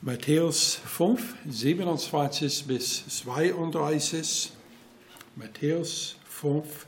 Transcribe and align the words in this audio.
Matthäus 0.00 0.76
5, 0.84 1.34
27 1.48 2.66
bis 2.68 3.04
32. 3.24 4.52
Matthäus 5.34 6.14
5, 6.28 6.86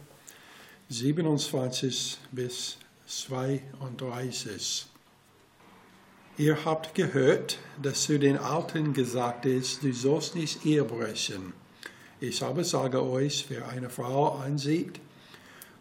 27 0.89 2.19
bis 2.31 2.77
32. 3.09 4.87
Ihr 6.39 6.65
habt 6.65 6.95
gehört, 6.95 7.59
dass 7.83 8.05
zu 8.05 8.17
den 8.21 8.39
Alten 8.39 8.93
gesagt 8.93 9.45
ist, 9.45 9.83
du 9.83 9.93
sollst 9.93 10.37
nicht 10.37 10.65
Ehe 10.65 10.85
brechen. 10.85 11.53
Ich 12.21 12.45
aber 12.45 12.63
sage 12.63 13.03
euch, 13.03 13.47
wer 13.49 13.69
eine 13.71 13.91
Frau 13.91 14.37
ansieht, 14.37 15.01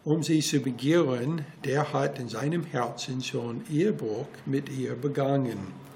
um 0.02 0.24
sie 0.24 0.40
zu 0.40 0.58
begehren, 0.58 1.46
der 1.64 1.92
hat 1.92 2.18
in 2.18 2.28
seinem 2.28 2.64
Herzen 2.64 3.22
schon 3.22 3.62
Ehebruch 3.70 4.26
mit 4.46 4.68
ihr 4.68 4.96
begangen. 4.96 5.89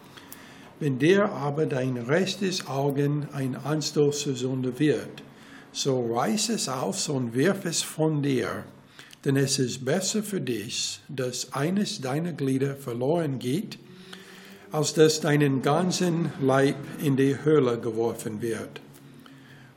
Wenn 0.81 0.99
der 0.99 1.31
aber 1.33 1.67
dein 1.67 1.97
rechtes 1.97 2.67
Augen 2.67 3.29
ein 3.33 3.55
Anstoß 3.55 4.21
zur 4.21 4.35
Sünde 4.35 4.79
wird, 4.79 5.23
so 5.73 6.15
reiß 6.15 6.51
es 6.51 6.69
auf 6.69 7.09
und 7.09 7.35
wirf 7.35 7.65
es 7.65 7.83
von 7.83 8.23
dir. 8.23 8.65
Denn 9.25 9.37
es 9.37 9.59
ist 9.59 9.85
besser 9.85 10.23
für 10.23 10.41
dich, 10.41 11.01
dass 11.09 11.53
eines 11.53 12.01
deiner 12.01 12.33
Glieder 12.33 12.77
verloren 12.77 13.39
geht, 13.39 13.79
als 14.71 14.93
dass 14.93 15.21
deinen 15.21 15.63
ganzen 15.63 16.33
Leib 16.41 16.77
in 17.01 17.17
die 17.17 17.43
Höhle 17.45 17.79
geworfen 17.79 18.43
wird. 18.43 18.81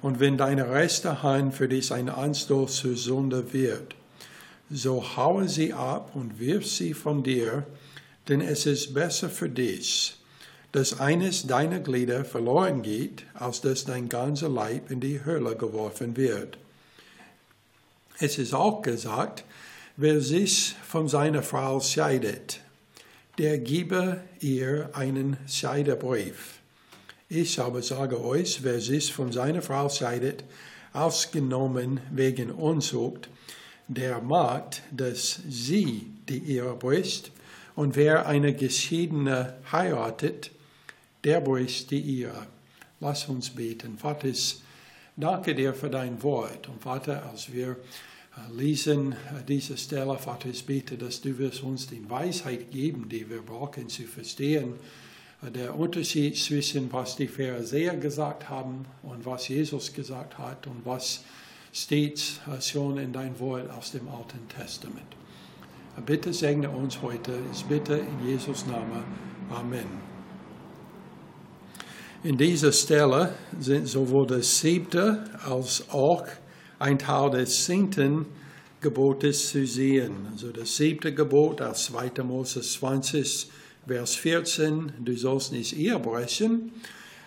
Und 0.01 0.19
wenn 0.19 0.37
deine 0.37 0.71
rechte 0.71 1.23
Hand 1.23 1.53
für 1.53 1.67
dich 1.67 1.91
ein 1.93 2.09
Anstoß 2.09 2.75
zur 2.75 2.95
Sünde 2.95 3.53
wird, 3.53 3.95
so 4.69 5.15
haue 5.15 5.47
sie 5.47 5.73
ab 5.73 6.11
und 6.13 6.39
wirf 6.39 6.67
sie 6.67 6.93
von 6.93 7.23
dir, 7.23 7.65
denn 8.27 8.41
es 8.41 8.65
ist 8.65 8.93
besser 8.93 9.29
für 9.29 9.49
dich, 9.49 10.17
dass 10.71 10.99
eines 10.99 11.47
deiner 11.47 11.79
Glieder 11.79 12.25
verloren 12.25 12.81
geht, 12.81 13.23
als 13.33 13.61
dass 13.61 13.85
dein 13.85 14.09
ganzer 14.09 14.49
Leib 14.49 14.91
in 14.91 14.99
die 14.99 15.23
Höhle 15.23 15.55
geworfen 15.55 16.17
wird. 16.17 16.57
Es 18.19 18.37
ist 18.37 18.53
auch 18.53 18.81
gesagt, 18.81 19.43
wer 19.95 20.21
sich 20.21 20.75
von 20.87 21.07
seiner 21.07 21.43
Frau 21.43 21.79
scheidet, 21.79 22.61
der 23.37 23.59
gebe 23.59 24.21
ihr 24.39 24.89
einen 24.93 25.37
Scheidebrief. 25.47 26.55
Ich 27.29 27.59
aber 27.59 27.81
sage 27.81 28.23
euch, 28.23 28.63
wer 28.63 28.81
sich 28.81 29.13
von 29.13 29.31
seiner 29.31 29.61
Frau 29.61 29.89
scheidet, 29.89 30.43
ausgenommen 30.93 31.99
wegen 32.11 32.51
Unzucht, 32.51 33.29
der 33.87 34.21
mag, 34.21 34.81
dass 34.91 35.41
sie 35.47 36.07
die 36.27 36.51
Ehe 36.51 36.73
bricht, 36.73 37.31
und 37.75 37.95
wer 37.95 38.25
eine 38.25 38.55
Geschiedene 38.55 39.53
heiratet, 39.71 40.49
der 41.23 41.41
bricht 41.41 41.91
die 41.91 42.19
Ehe. 42.19 42.33
Lass 42.99 43.27
uns 43.27 43.49
beten. 43.49 43.97
Vater, 43.97 44.27
ich 44.27 44.61
danke 45.15 45.53
dir 45.53 45.73
für 45.73 45.89
dein 45.89 46.21
Wort. 46.23 46.67
Und 46.67 46.81
Vater, 46.81 47.23
als 47.29 47.51
wir 47.51 47.71
äh, 47.71 48.53
lesen 48.55 49.13
äh, 49.13 49.43
diese 49.47 49.77
Stelle, 49.77 50.17
Vater, 50.17 50.49
ich 50.49 50.65
bete, 50.65 50.97
dass 50.97 51.21
du 51.21 51.37
wirst 51.37 51.63
uns 51.63 51.87
die 51.87 52.09
Weisheit 52.09 52.71
geben, 52.71 53.07
die 53.09 53.29
wir 53.29 53.41
brauchen 53.41 53.89
zu 53.89 54.03
verstehen, 54.03 54.73
äh, 55.43 55.51
der 55.51 55.77
Unterschied 55.77 56.37
zwischen 56.37 56.91
was 56.91 57.15
die 57.15 57.27
Pharisäer 57.27 57.97
gesagt 57.97 58.49
haben 58.49 58.85
und 59.03 59.25
was 59.25 59.47
Jesus 59.47 59.93
gesagt 59.93 60.37
hat 60.37 60.67
und 60.67 60.85
was 60.85 61.23
steht 61.73 62.39
schon 62.61 62.97
in 62.97 63.13
dein 63.13 63.39
Wort 63.39 63.69
aus 63.69 63.91
dem 63.91 64.07
Alten 64.07 64.47
Testament. 64.49 65.15
Bitte 66.05 66.33
segne 66.33 66.69
uns 66.69 67.01
heute. 67.01 67.39
Ich 67.51 67.65
bitte 67.65 67.95
in 67.97 68.27
Jesus 68.27 68.65
Namen. 68.65 69.03
Amen. 69.49 70.16
In 72.23 72.35
dieser 72.35 72.71
Stelle 72.71 73.35
sind 73.59 73.87
sowohl 73.87 74.25
das 74.25 74.59
siebte 74.59 75.23
als 75.45 75.87
auch 75.91 76.25
ein 76.79 76.97
Teil 76.97 77.29
des 77.29 77.65
zehnten 77.65 78.25
Gebotes 78.81 79.51
zu 79.51 79.67
sehen. 79.67 80.27
Also 80.31 80.51
das 80.51 80.75
siebte 80.77 81.13
Gebot 81.13 81.61
aus 81.61 81.85
2. 81.85 82.23
Mose 82.23 82.61
20, 82.61 83.51
Vers 83.87 84.15
14, 84.15 84.93
du 84.99 85.15
sollst 85.15 85.51
nicht 85.51 85.77
Ehe 85.77 85.99
brechen. 85.99 86.71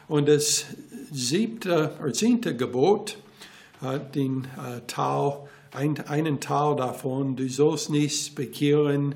Und 0.08 0.28
das 0.28 0.66
siebte 1.12 1.92
oder 2.02 2.12
zehnte 2.12 2.56
Gebot 2.56 3.16
hat 3.80 4.16
den 4.16 4.44
äh, 4.44 4.80
Teil, 4.88 5.38
ein, 5.70 6.00
einen 6.00 6.40
Teil 6.40 6.74
davon, 6.74 7.36
du 7.36 7.48
sollst 7.48 7.90
nicht 7.90 8.34
bekehren 8.34 9.14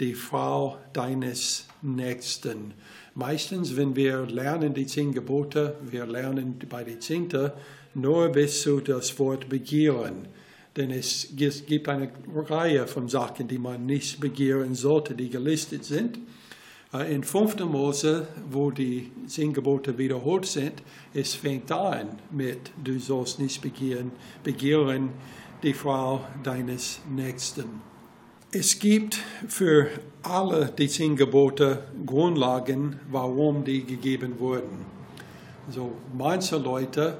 die 0.00 0.14
Frau 0.14 0.78
deines 0.92 1.66
Nächsten. 1.80 2.74
Meistens, 3.14 3.76
wenn 3.76 3.94
wir 3.94 4.26
lernen 4.26 4.72
die 4.72 4.86
zehn 4.86 5.12
Gebote, 5.12 5.76
wir 5.82 6.06
lernen 6.06 6.58
bei 6.68 6.82
den 6.82 7.00
Zehnten 7.00 7.52
nur 7.94 8.30
bis 8.30 8.62
zu 8.62 8.80
das 8.80 9.18
Wort 9.18 9.48
begehren. 9.48 10.28
Denn 10.76 10.90
es 10.90 11.28
gibt 11.36 11.88
eine 11.88 12.10
Reihe 12.34 12.86
von 12.86 13.08
Sachen, 13.08 13.48
die 13.48 13.58
man 13.58 13.84
nicht 13.84 14.20
begehren 14.20 14.74
sollte, 14.74 15.14
die 15.14 15.28
gelistet 15.28 15.84
sind. 15.84 16.18
Äh, 16.94 17.14
in 17.14 17.22
5. 17.22 17.60
Mose, 17.66 18.26
wo 18.50 18.70
die 18.70 19.10
zehn 19.26 19.52
Gebote 19.52 19.98
wiederholt 19.98 20.46
sind, 20.46 20.82
es 21.12 21.34
fängt 21.34 21.70
an 21.70 22.18
mit, 22.30 22.70
du 22.82 22.98
sollst 22.98 23.38
nicht 23.38 23.60
begehren, 23.60 24.12
begehren 24.42 25.10
die 25.62 25.74
Frau 25.74 26.24
deines 26.42 27.00
Nächsten. 27.14 27.91
Es 28.54 28.78
gibt 28.78 29.18
für 29.48 29.88
alle 30.22 30.70
die 30.76 30.86
zehn 30.86 31.16
Gebote 31.16 31.84
Grundlagen, 32.04 33.00
warum 33.10 33.64
die 33.64 33.82
gegeben 33.82 34.38
wurden. 34.38 34.84
Also 35.66 35.92
manche 36.12 36.58
Leute 36.58 37.16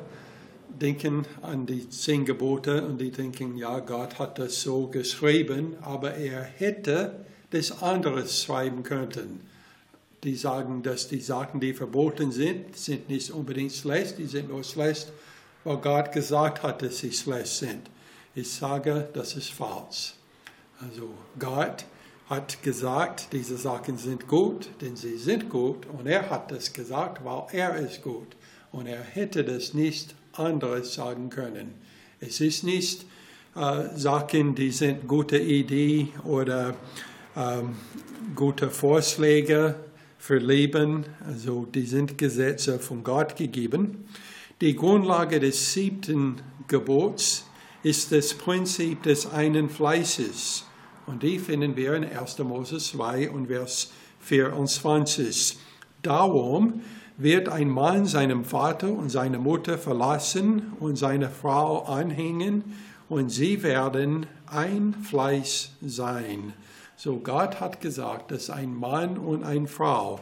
denken 0.68 1.24
an 1.40 1.64
die 1.64 1.88
zehn 1.88 2.26
Gebote 2.26 2.86
und 2.86 3.00
die 3.00 3.10
denken, 3.10 3.56
ja, 3.56 3.78
Gott 3.78 4.18
hat 4.18 4.38
das 4.38 4.60
so 4.60 4.88
geschrieben, 4.88 5.74
aber 5.80 6.16
er 6.16 6.42
hätte 6.42 7.24
das 7.48 7.80
anderes 7.80 8.42
schreiben 8.42 8.82
können. 8.82 9.40
Die 10.24 10.34
sagen, 10.34 10.82
dass 10.82 11.08
die 11.08 11.20
Sachen, 11.20 11.60
die 11.60 11.72
verboten 11.72 12.30
sind, 12.30 12.76
sind 12.76 13.08
nicht 13.08 13.30
unbedingt 13.30 13.72
schlecht, 13.72 14.18
die 14.18 14.26
sind 14.26 14.50
nur 14.50 14.64
schlecht, 14.64 15.10
weil 15.64 15.78
Gott 15.78 16.12
gesagt 16.12 16.62
hat, 16.62 16.82
dass 16.82 16.98
sie 16.98 17.10
schlecht 17.10 17.46
sind. 17.46 17.88
Ich 18.34 18.52
sage, 18.52 19.08
das 19.14 19.34
ist 19.34 19.50
falsch. 19.50 20.12
Also 20.82 21.10
Gott 21.38 21.84
hat 22.28 22.62
gesagt, 22.62 23.28
diese 23.32 23.56
Sachen 23.56 23.98
sind 23.98 24.26
gut, 24.26 24.68
denn 24.80 24.96
sie 24.96 25.16
sind 25.16 25.48
gut. 25.48 25.86
Und 25.86 26.06
er 26.06 26.30
hat 26.30 26.50
das 26.50 26.72
gesagt, 26.72 27.24
weil 27.24 27.44
er 27.52 27.76
ist 27.76 28.02
gut. 28.02 28.36
Und 28.72 28.86
er 28.86 29.02
hätte 29.02 29.44
das 29.44 29.74
nicht 29.74 30.14
anderes 30.32 30.94
sagen 30.94 31.30
können. 31.30 31.74
Es 32.20 32.40
ist 32.40 32.64
nicht 32.64 33.04
äh, 33.54 33.96
Sachen, 33.96 34.54
die 34.54 34.70
sind 34.70 35.06
gute 35.06 35.38
Idee 35.38 36.08
oder 36.24 36.74
ähm, 37.36 37.76
gute 38.34 38.70
Vorschläge 38.70 39.76
für 40.18 40.38
Leben. 40.38 41.04
Also 41.26 41.66
die 41.66 41.86
sind 41.86 42.16
Gesetze 42.16 42.78
von 42.78 43.04
Gott 43.04 43.36
gegeben. 43.36 44.06
Die 44.60 44.74
Grundlage 44.74 45.38
des 45.38 45.74
siebten 45.74 46.40
Gebots 46.66 47.44
ist 47.82 48.12
das 48.12 48.32
Prinzip 48.34 49.02
des 49.02 49.26
einen 49.26 49.68
Fleißes. 49.68 50.64
Und 51.06 51.22
die 51.22 51.38
finden 51.38 51.76
wir 51.76 51.94
in 51.94 52.04
1. 52.04 52.38
Mose 52.40 52.78
2 52.78 53.30
und 53.30 53.48
Vers 53.48 53.90
24. 54.20 55.58
Darum 56.02 56.82
wird 57.16 57.48
ein 57.48 57.68
Mann 57.68 58.06
seinem 58.06 58.44
Vater 58.44 58.90
und 58.90 59.10
seine 59.10 59.38
Mutter 59.38 59.78
verlassen 59.78 60.72
und 60.80 60.96
seine 60.96 61.28
Frau 61.28 61.82
anhängen 61.84 62.64
und 63.08 63.30
sie 63.30 63.62
werden 63.62 64.26
ein 64.46 64.94
Fleisch 64.94 65.70
sein. 65.82 66.52
So 66.96 67.16
Gott 67.16 67.60
hat 67.60 67.80
gesagt, 67.80 68.30
dass 68.30 68.48
ein 68.48 68.74
Mann 68.74 69.18
und 69.18 69.44
eine 69.44 69.68
Frau, 69.68 70.20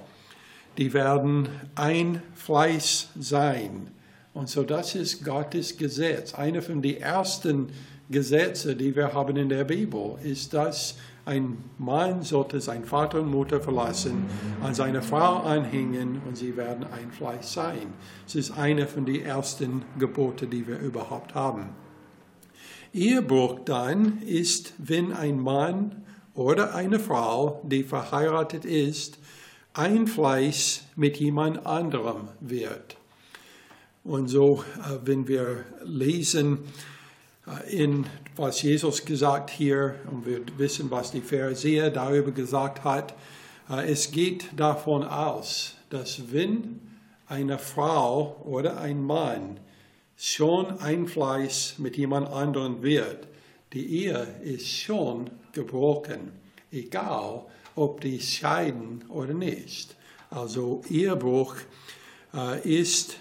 die 0.78 0.92
werden 0.92 1.48
ein 1.74 2.22
Fleisch 2.34 3.06
sein. 3.18 3.88
Und 4.32 4.48
so 4.48 4.62
das 4.62 4.94
ist 4.94 5.24
Gottes 5.24 5.76
Gesetz. 5.76 6.34
Einer 6.34 6.62
von 6.62 6.82
den 6.82 6.96
ersten 6.96 7.70
Gesetze, 8.10 8.74
die 8.74 8.94
wir 8.96 9.14
haben 9.14 9.36
in 9.36 9.48
der 9.48 9.64
Bibel, 9.64 10.16
ist, 10.22 10.52
dass 10.52 10.96
ein 11.24 11.58
Mann 11.78 12.22
sollte 12.22 12.60
seinen 12.60 12.84
Vater 12.84 13.20
und 13.20 13.30
Mutter 13.30 13.60
verlassen, 13.60 14.24
an 14.62 14.74
seine 14.74 15.00
Frau 15.00 15.38
anhängen 15.42 16.20
und 16.26 16.36
sie 16.36 16.56
werden 16.56 16.84
ein 16.92 17.12
Fleisch 17.12 17.46
sein. 17.46 17.92
Es 18.26 18.34
ist 18.34 18.50
eine 18.52 18.86
von 18.86 19.04
den 19.04 19.24
ersten 19.24 19.82
Geboten, 19.98 20.50
die 20.50 20.66
wir 20.66 20.78
überhaupt 20.80 21.34
haben. 21.34 21.68
Ehebruch 22.92 23.60
dann 23.64 24.22
ist, 24.22 24.72
wenn 24.78 25.12
ein 25.12 25.38
Mann 25.38 26.02
oder 26.34 26.74
eine 26.74 26.98
Frau, 26.98 27.60
die 27.64 27.84
verheiratet 27.84 28.64
ist, 28.64 29.18
ein 29.72 30.08
Fleisch 30.08 30.80
mit 30.96 31.18
jemand 31.18 31.64
anderem 31.64 32.28
wird. 32.40 32.96
Und 34.02 34.28
so, 34.28 34.64
äh, 34.78 34.98
wenn 35.04 35.28
wir 35.28 35.64
lesen, 35.84 36.58
in 37.68 38.06
was 38.36 38.62
Jesus 38.62 39.04
gesagt 39.04 39.50
hier, 39.50 39.96
und 40.10 40.26
wir 40.26 40.40
wissen, 40.56 40.90
was 40.90 41.10
die 41.10 41.20
Pharisäer 41.20 41.90
darüber 41.90 42.30
gesagt 42.30 42.84
hat. 42.84 43.14
Äh, 43.68 43.90
es 43.90 44.10
geht 44.10 44.48
davon 44.56 45.04
aus, 45.04 45.76
dass 45.90 46.32
wenn 46.32 46.80
eine 47.26 47.58
Frau 47.58 48.36
oder 48.44 48.80
ein 48.80 49.02
Mann 49.02 49.60
schon 50.16 50.78
ein 50.80 51.06
Fleisch 51.06 51.74
mit 51.78 51.96
jemand 51.96 52.28
anderem 52.28 52.82
wird, 52.82 53.28
die 53.72 54.04
Ehe 54.04 54.26
ist 54.42 54.68
schon 54.68 55.30
gebrochen, 55.52 56.32
egal 56.72 57.46
ob 57.76 58.00
die 58.00 58.20
scheiden 58.20 59.04
oder 59.08 59.32
nicht. 59.32 59.94
Also 60.28 60.82
Ehebruch 60.90 61.56
äh, 62.34 62.60
ist, 62.68 63.16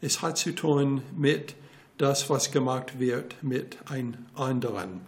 es 0.00 0.22
hat 0.22 0.38
zu 0.38 0.54
tun 0.54 1.02
mit 1.16 1.54
das, 1.98 2.28
was 2.28 2.50
gemacht 2.50 2.98
wird 2.98 3.42
mit 3.42 3.78
einem 3.90 4.14
anderen. 4.34 5.00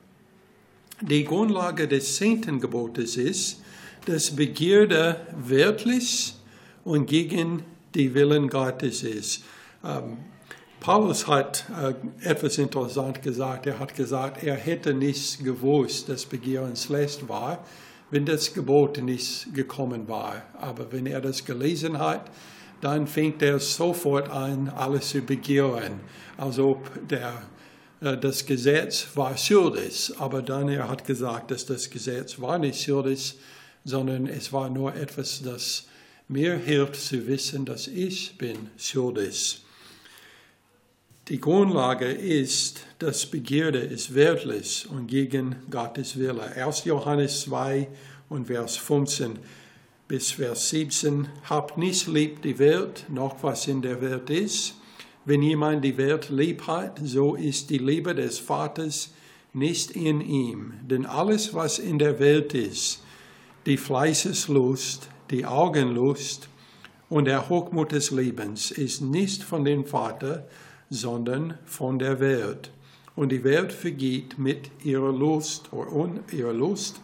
Die 1.01 1.25
Grundlage 1.25 1.87
des 1.87 2.17
zehnten 2.17 2.61
Gebotes 2.61 3.17
ist, 3.17 3.63
dass 4.07 4.35
Begierde 4.35 5.21
wirklich 5.37 6.35
und 6.85 7.07
gegen 7.07 7.63
die 7.95 8.15
Willen 8.15 8.49
Gottes 8.49 9.03
ist. 9.03 9.45
Ähm, 9.85 10.19
Paulus 10.81 11.27
hat 11.27 11.65
äh, 11.71 11.95
etwas 12.29 12.59
interessant 12.59 13.23
gesagt. 13.23 13.67
Er 13.67 13.79
hat 13.79 13.95
gesagt, 13.95 14.43
er 14.43 14.55
hätte 14.55 14.95
nicht 14.95 15.45
gewusst, 15.45 16.09
dass 16.09 16.25
Begehren 16.25 16.77
schlecht 16.77 17.29
war, 17.29 17.65
wenn 18.11 18.25
das 18.25 18.55
Gebot 18.55 19.03
nicht 19.03 19.55
gekommen 19.55 20.09
war. 20.09 20.43
Aber 20.59 20.91
wenn 20.93 21.07
er 21.07 21.21
das 21.21 21.45
gelesen 21.45 21.99
hat, 21.99 22.31
dann 22.81 23.07
fängt 23.07 23.43
er 23.43 23.59
sofort 23.59 24.31
an, 24.31 24.69
alles 24.69 25.11
zu 25.11 25.21
begehren. 25.21 26.01
Also 26.37 26.81
der, 27.11 27.43
äh, 28.01 28.17
das 28.17 28.47
Gesetz 28.47 29.09
war 29.15 29.37
schuldig, 29.37 30.13
aber 30.19 30.43
dann 30.43 30.69
er 30.69 30.89
hat 30.89 31.05
gesagt, 31.05 31.51
dass 31.51 31.67
das 31.67 31.91
Gesetz 31.91 32.41
war 32.41 32.59
nicht 32.59 32.83
schuldig, 32.83 33.39
sondern 33.85 34.27
es 34.27 34.53
war 34.53 34.71
nur 34.71 34.95
etwas, 34.95 35.43
das 35.43 35.87
mir 36.29 36.57
hilft 36.57 36.97
zu 36.97 37.27
wissen, 37.27 37.65
dass 37.65 37.87
ich 37.87 38.37
bin 38.37 38.71
schuldig. 38.77 39.63
Die 41.29 41.41
Grundlage 41.41 42.07
ist, 42.07 42.81
dass 42.99 43.27
Begierde 43.27 43.79
ist 43.79 44.15
wertlos 44.15 44.87
und 44.87 45.09
gegen 45.09 45.57
Gottes 45.71 46.19
Wille. 46.19 46.43
1. 46.43 46.85
Johannes 46.85 47.43
2 47.43 47.89
und 48.29 48.47
Vers 48.47 48.77
15 48.77 49.39
bis 50.09 50.33
Vers 50.33 50.71
17. 50.71 51.29
Habt 51.51 51.77
nicht 51.77 52.09
lieb 52.09 52.41
die 52.41 52.59
Welt, 52.59 53.05
noch 53.11 53.43
was 53.43 53.69
in 53.69 53.83
der 53.83 54.01
Welt 54.01 54.31
ist. 54.31 54.75
Wenn 55.27 55.43
jemand 55.43 55.85
die 55.85 55.99
Welt 55.99 56.31
lieb 56.31 56.67
hat, 56.67 56.99
so 57.05 57.35
ist 57.35 57.69
die 57.69 57.77
Liebe 57.77 58.15
des 58.15 58.39
Vaters 58.39 59.13
nicht 59.53 59.91
in 59.91 60.23
ihm. 60.23 60.73
Denn 60.81 61.05
alles, 61.05 61.53
was 61.53 61.79
in 61.79 61.99
der 61.99 62.19
Welt 62.19 62.55
ist, 62.55 63.03
die 63.67 63.77
Fleißeslust, 63.77 65.11
die 65.31 65.45
Augenlust 65.45 66.49
und 67.11 67.27
der 67.27 67.51
Hochmut 67.51 67.93
des 67.93 68.11
Lebens, 68.11 68.71
ist 68.71 69.03
nicht 69.03 69.43
von 69.43 69.67
dem 69.67 69.85
Vater, 69.85 70.49
sondern 70.89 71.59
von 71.67 71.99
der 71.99 72.19
Welt. 72.19 72.71
Und 73.15 73.31
die 73.31 73.45
Welt 73.45 73.75
vergeht 73.75 74.39
mit 74.39 74.71
ihrer 74.83 75.13
Lust 75.13 75.71
oder 75.71 76.09
ihrer 76.33 76.55
Lust. 76.55 76.99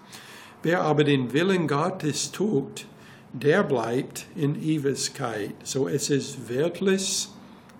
Wer 0.62 0.80
aber 0.80 1.04
den 1.04 1.34
Willen 1.34 1.68
Gottes 1.68 2.32
tut, 2.32 2.86
der 3.34 3.64
bleibt 3.64 4.26
in 4.36 4.54
Ewigkeit. 4.62 5.54
So 5.64 5.88
es 5.88 6.08
ist 6.08 6.48
wertlos, 6.48 7.30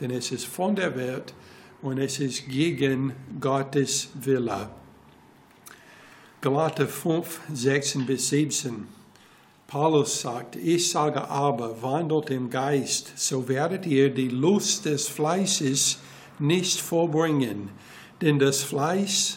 denn 0.01 0.11
es 0.11 0.33
ist 0.33 0.47
von 0.47 0.75
der 0.75 0.97
Welt 0.97 1.33
und 1.81 1.99
es 1.99 2.19
ist 2.19 2.49
gegen 2.49 3.13
Gottes 3.41 4.09
Wille. 4.15 4.69
Galater 6.41 6.89
5, 6.89 7.41
16 7.53 8.05
bis 8.05 8.29
17. 8.29 8.89
Paulus 9.69 10.21
sagt, 10.21 10.57
ich 10.57 10.91
sage 10.91 11.29
aber, 11.29 11.81
wandelt 11.81 12.31
im 12.31 12.51
Geist, 12.51 13.13
so 13.17 13.49
werdet 13.49 13.87
ihr 13.87 14.13
die 14.13 14.29
Lust 14.29 14.85
des 14.85 15.09
Fleißes 15.09 15.99
nicht 16.39 16.81
vollbringen. 16.81 17.71
Denn 18.21 18.39
das 18.39 18.63
Fleisch 18.63 19.37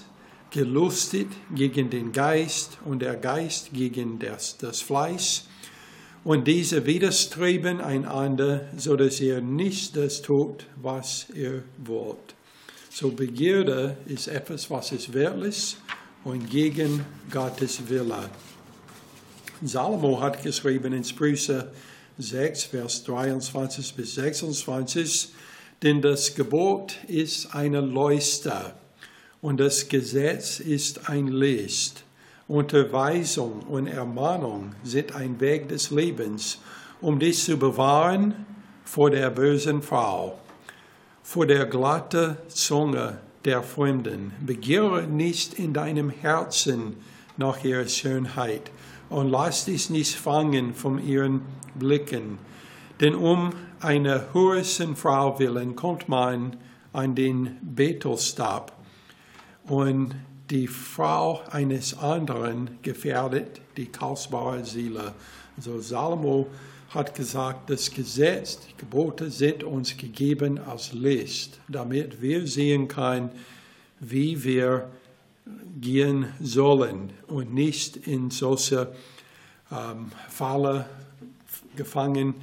gelustet 0.50 1.28
gegen 1.54 1.90
den 1.90 2.12
Geist 2.12 2.80
und 2.86 3.02
der 3.02 3.16
Geist 3.16 3.72
gegen 3.72 4.18
das, 4.20 4.58
das 4.58 4.82
Fleisch. 4.82 5.44
Und 6.28 6.46
diese 6.46 6.86
widerstreben 6.86 7.80
einander, 7.80 8.68
so 8.76 8.98
dass 8.98 9.22
ihr 9.22 9.40
nicht 9.40 9.96
das 9.96 10.22
tut, 10.22 10.66
was 10.76 11.28
ihr 11.34 11.64
wollt. 11.78 12.36
So 12.90 13.12
Begierde 13.12 13.96
ist 14.08 14.28
etwas, 14.28 14.70
was 14.70 14.92
ist 14.92 15.14
wertlos 15.14 15.78
und 16.26 16.50
gegen 16.50 17.06
Gottes 17.32 17.88
Wille. 17.88 18.30
Salomo 19.64 20.20
hat 20.20 20.44
geschrieben 20.44 20.92
in 20.92 21.06
Sprüche 21.06 21.72
6, 22.18 22.64
Vers 22.66 23.06
23 23.06 23.96
bis 23.96 24.16
26, 24.16 25.30
denn 25.82 26.02
das 26.02 26.36
Gebot 26.36 26.98
ist 27.08 27.56
eine 27.56 27.80
Leuchte 27.80 28.74
und 29.40 29.62
das 29.62 29.88
Gesetz 29.88 30.60
ist 30.60 31.10
ein 31.10 31.30
Licht. 31.30 32.04
Unterweisung 32.48 33.62
und 33.68 33.88
Ermahnung 33.88 34.72
sind 34.84 35.14
ein 35.14 35.40
Weg 35.42 35.68
des 35.68 35.92
Lebens, 35.92 36.60
um 37.02 37.20
dich 37.20 37.44
zu 37.44 37.58
bewahren 37.58 38.46
vor 38.86 39.10
der 39.10 39.30
bösen 39.30 39.82
Frau, 39.82 40.40
vor 41.24 41.46
der 41.46 41.66
glatten 41.66 42.38
Zunge 42.48 43.18
der 43.44 43.64
Fremden. 43.64 44.32
Begehre 44.46 45.04
nicht 45.04 45.60
in 45.60 45.74
deinem 45.74 46.10
Herzen 46.10 46.96
nach 47.36 47.64
ihrer 47.66 47.88
Schönheit 47.88 48.72
und 49.10 49.30
lass 49.30 49.66
dich 49.66 49.90
nicht 49.90 50.16
fangen 50.16 50.74
von 50.74 51.06
ihren 51.06 51.42
Blicken. 51.76 52.40
Denn 53.02 53.14
um 53.14 53.52
einer 53.82 54.34
höheren 54.34 54.96
Frau 54.96 55.38
willen 55.38 55.76
kommt 55.76 56.08
man 56.08 56.56
an 56.94 57.14
den 57.14 57.58
Betelstab 57.62 58.72
und 59.66 60.16
die 60.50 60.68
Frau 60.68 61.42
eines 61.52 61.98
anderen 61.98 62.78
gefährdet 62.82 63.62
die 63.76 63.88
kostbare 63.88 64.64
Seele. 64.66 65.14
Also 65.56 65.80
Salomo 65.80 66.48
hat 66.90 67.14
gesagt, 67.16 67.70
das 67.70 67.92
Gesetz, 67.92 68.60
die 68.60 68.78
Gebote 68.78 69.30
sind 69.30 69.64
uns 69.64 69.98
gegeben 69.98 70.60
als 70.60 70.94
Licht, 70.94 71.60
damit 71.68 72.22
wir 72.22 72.48
sehen 72.48 72.88
können, 72.88 73.30
wie 74.00 74.44
wir 74.44 74.90
gehen 75.80 76.28
sollen 76.42 77.12
und 77.28 77.54
nicht 77.54 77.98
in 78.08 78.32
solche 78.32 78.94
ähm, 79.72 80.12
Falle 80.30 80.86
gefangen 81.76 82.36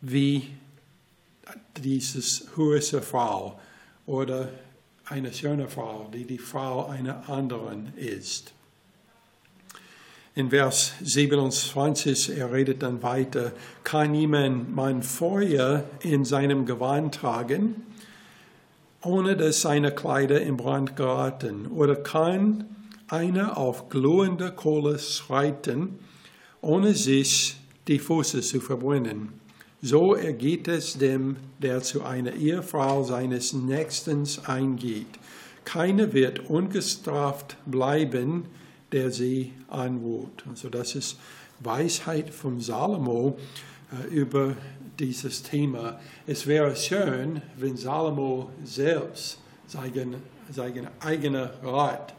wie 0.00 0.48
dieses 1.76 2.46
höhere 2.54 3.02
Frau 3.02 3.58
oder 4.06 4.48
eine 5.06 5.32
schöne 5.32 5.68
Frau, 5.68 6.08
die 6.12 6.24
die 6.24 6.38
Frau 6.38 6.86
einer 6.86 7.28
anderen 7.28 7.92
ist. 7.96 8.52
In 10.34 10.50
Vers 10.50 10.94
27, 11.02 12.36
er 12.36 12.52
redet 12.52 12.82
dann 12.82 13.02
weiter, 13.02 13.52
kann 13.84 14.14
jemand 14.14 14.74
mein 14.74 15.02
Feuer 15.02 15.84
in 16.00 16.24
seinem 16.24 16.66
Gewand 16.66 17.14
tragen 17.14 17.76
ohne 19.04 19.36
dass 19.36 19.60
seine 19.60 19.92
Kleider 19.92 20.40
in 20.40 20.56
Brand 20.56 20.96
geraten? 20.96 21.66
Oder 21.66 21.96
kann 21.96 22.64
einer 23.08 23.58
auf 23.58 23.88
glühende 23.88 24.50
Kohle 24.52 24.98
schreiten, 24.98 25.98
ohne 26.60 26.94
sich 26.94 27.56
die 27.86 27.98
Füße 27.98 28.40
zu 28.40 28.60
verbrennen? 28.60 29.43
So 29.86 30.14
ergeht 30.14 30.66
es 30.66 30.96
dem, 30.96 31.36
der 31.58 31.82
zu 31.82 32.04
einer 32.04 32.32
Ehefrau 32.32 33.02
seines 33.02 33.52
Nächsten 33.52 34.26
eingeht. 34.46 35.18
Keiner 35.66 36.14
wird 36.14 36.48
ungestraft 36.48 37.58
bleiben, 37.66 38.46
der 38.92 39.10
sie 39.10 39.52
anruht. 39.68 40.42
Also 40.48 40.70
das 40.70 40.94
ist 40.94 41.18
Weisheit 41.60 42.30
von 42.30 42.60
Salomo 42.60 43.36
äh, 43.92 44.08
über 44.08 44.56
dieses 44.98 45.42
Thema. 45.42 46.00
Es 46.26 46.46
wäre 46.46 46.74
schön, 46.76 47.42
wenn 47.58 47.76
Salomo 47.76 48.48
selbst 48.64 49.38
seinen, 49.66 50.14
seinen 50.50 50.88
eigenen 51.00 51.50
Rat 51.62 52.14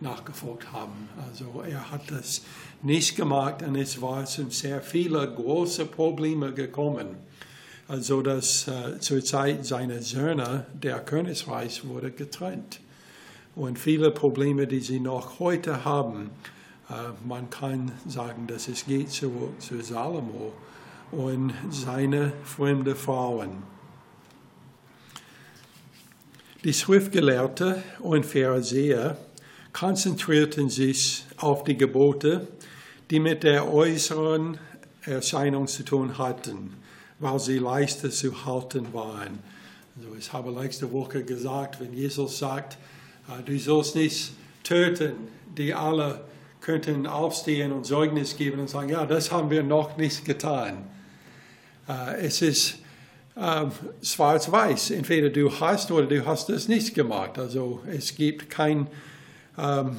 nachgefolgt 0.00 0.72
haben. 0.72 1.08
Also 1.26 1.62
er 1.68 1.90
hat 1.90 2.10
das 2.10 2.42
nicht 2.82 3.16
gemacht 3.16 3.62
und 3.62 3.76
es 3.76 4.00
waren 4.02 4.26
sehr 4.26 4.82
viele 4.82 5.32
große 5.32 5.86
Probleme 5.86 6.52
gekommen. 6.52 7.16
Also 7.86 8.22
dass 8.22 8.66
äh, 8.66 8.98
zur 8.98 9.22
Zeit 9.24 9.66
seiner 9.66 10.00
Söhne 10.00 10.66
der 10.72 11.00
Königreich 11.00 11.86
wurde 11.86 12.10
getrennt. 12.10 12.80
Und 13.54 13.78
viele 13.78 14.10
Probleme, 14.10 14.66
die 14.66 14.80
sie 14.80 15.00
noch 15.00 15.38
heute 15.38 15.84
haben, 15.84 16.30
äh, 16.88 16.94
man 17.26 17.50
kann 17.50 17.92
sagen, 18.06 18.46
dass 18.46 18.68
es 18.68 18.86
geht 18.86 19.10
zu, 19.10 19.54
zu 19.58 19.80
Salomo 19.82 20.52
und 21.12 21.52
seine 21.70 22.32
fremde 22.44 22.94
Frauen. 22.94 23.62
Die 26.64 26.72
Schriftgelehrten 26.72 27.76
und 28.00 28.24
Pharisäer 28.24 29.18
konzentrierten 29.74 30.70
sich 30.70 31.26
auf 31.36 31.64
die 31.64 31.76
Gebote, 31.76 32.46
die 33.10 33.20
mit 33.20 33.42
der 33.42 33.70
äußeren 33.70 34.56
Erscheinung 35.02 35.66
zu 35.66 35.84
tun 35.84 36.16
hatten, 36.16 36.72
weil 37.18 37.38
sie 37.38 37.58
leichter 37.58 38.10
zu 38.10 38.46
halten 38.46 38.94
waren. 38.94 39.40
Also 39.96 40.16
ich 40.18 40.32
habe 40.32 40.50
letzte 40.50 40.90
Woche 40.92 41.22
gesagt, 41.24 41.80
wenn 41.80 41.92
Jesus 41.92 42.38
sagt, 42.38 42.78
äh, 43.28 43.42
du 43.44 43.58
sollst 43.58 43.94
nicht 43.96 44.32
töten, 44.62 45.12
die 45.58 45.74
alle 45.74 46.22
könnten 46.60 47.06
aufstehen 47.06 47.70
und 47.72 47.84
Zeugnis 47.84 48.36
geben 48.36 48.60
und 48.60 48.70
sagen, 48.70 48.88
ja, 48.88 49.04
das 49.04 49.30
haben 49.30 49.50
wir 49.50 49.62
noch 49.62 49.96
nicht 49.98 50.24
getan. 50.24 50.84
Äh, 51.88 52.26
es 52.26 52.40
ist 52.40 52.78
ähm, 53.36 53.70
schwarz-weiß. 54.02 54.92
Entweder 54.92 55.30
du 55.30 55.52
hast 55.60 55.90
oder 55.90 56.06
du 56.06 56.24
hast 56.24 56.48
es 56.50 56.68
nicht 56.68 56.94
gemacht. 56.94 57.38
Also 57.38 57.82
es 57.90 58.14
gibt 58.14 58.48
kein, 58.48 58.86
ähm, 59.56 59.96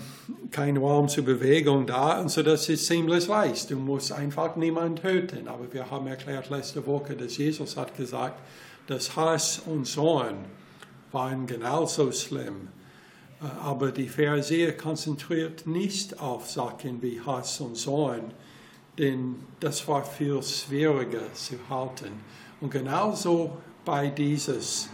kein 0.51 0.77
Raum 0.77 1.07
zur 1.07 1.23
Bewegung 1.23 1.87
da 1.87 2.19
und 2.19 2.29
so 2.29 2.43
das 2.43 2.67
ist 2.67 2.87
ziemlich 2.87 3.27
leicht. 3.27 3.71
Du 3.71 3.77
musst 3.77 4.11
einfach 4.11 4.55
niemanden 4.55 4.97
töten. 4.97 5.47
Aber 5.47 5.71
wir 5.71 5.89
haben 5.89 6.07
erklärt 6.07 6.49
letzte 6.49 6.85
Woche, 6.85 7.15
dass 7.15 7.37
Jesus 7.37 7.77
hat 7.77 7.95
gesagt, 7.95 8.39
dass 8.87 9.15
Hass 9.15 9.61
und 9.65 9.85
Zorn 9.85 10.45
waren 11.11 11.47
genauso 11.47 12.11
schlimm. 12.11 12.67
Äh, 13.41 13.45
aber 13.63 13.91
die 13.91 14.09
Pharisäer 14.09 14.75
konzentriert 14.75 15.65
nicht 15.65 16.19
auf 16.19 16.49
Sachen 16.49 17.01
wie 17.01 17.21
Hass 17.21 17.61
und 17.61 17.75
Zorn, 17.75 18.33
denn 18.97 19.35
das 19.59 19.87
war 19.87 20.03
viel 20.03 20.41
schwieriger 20.43 21.33
zu 21.33 21.55
halten. 21.69 22.11
Und 22.61 22.71
genauso 22.71 23.57
bei 23.83 24.07
dieses, 24.07 24.89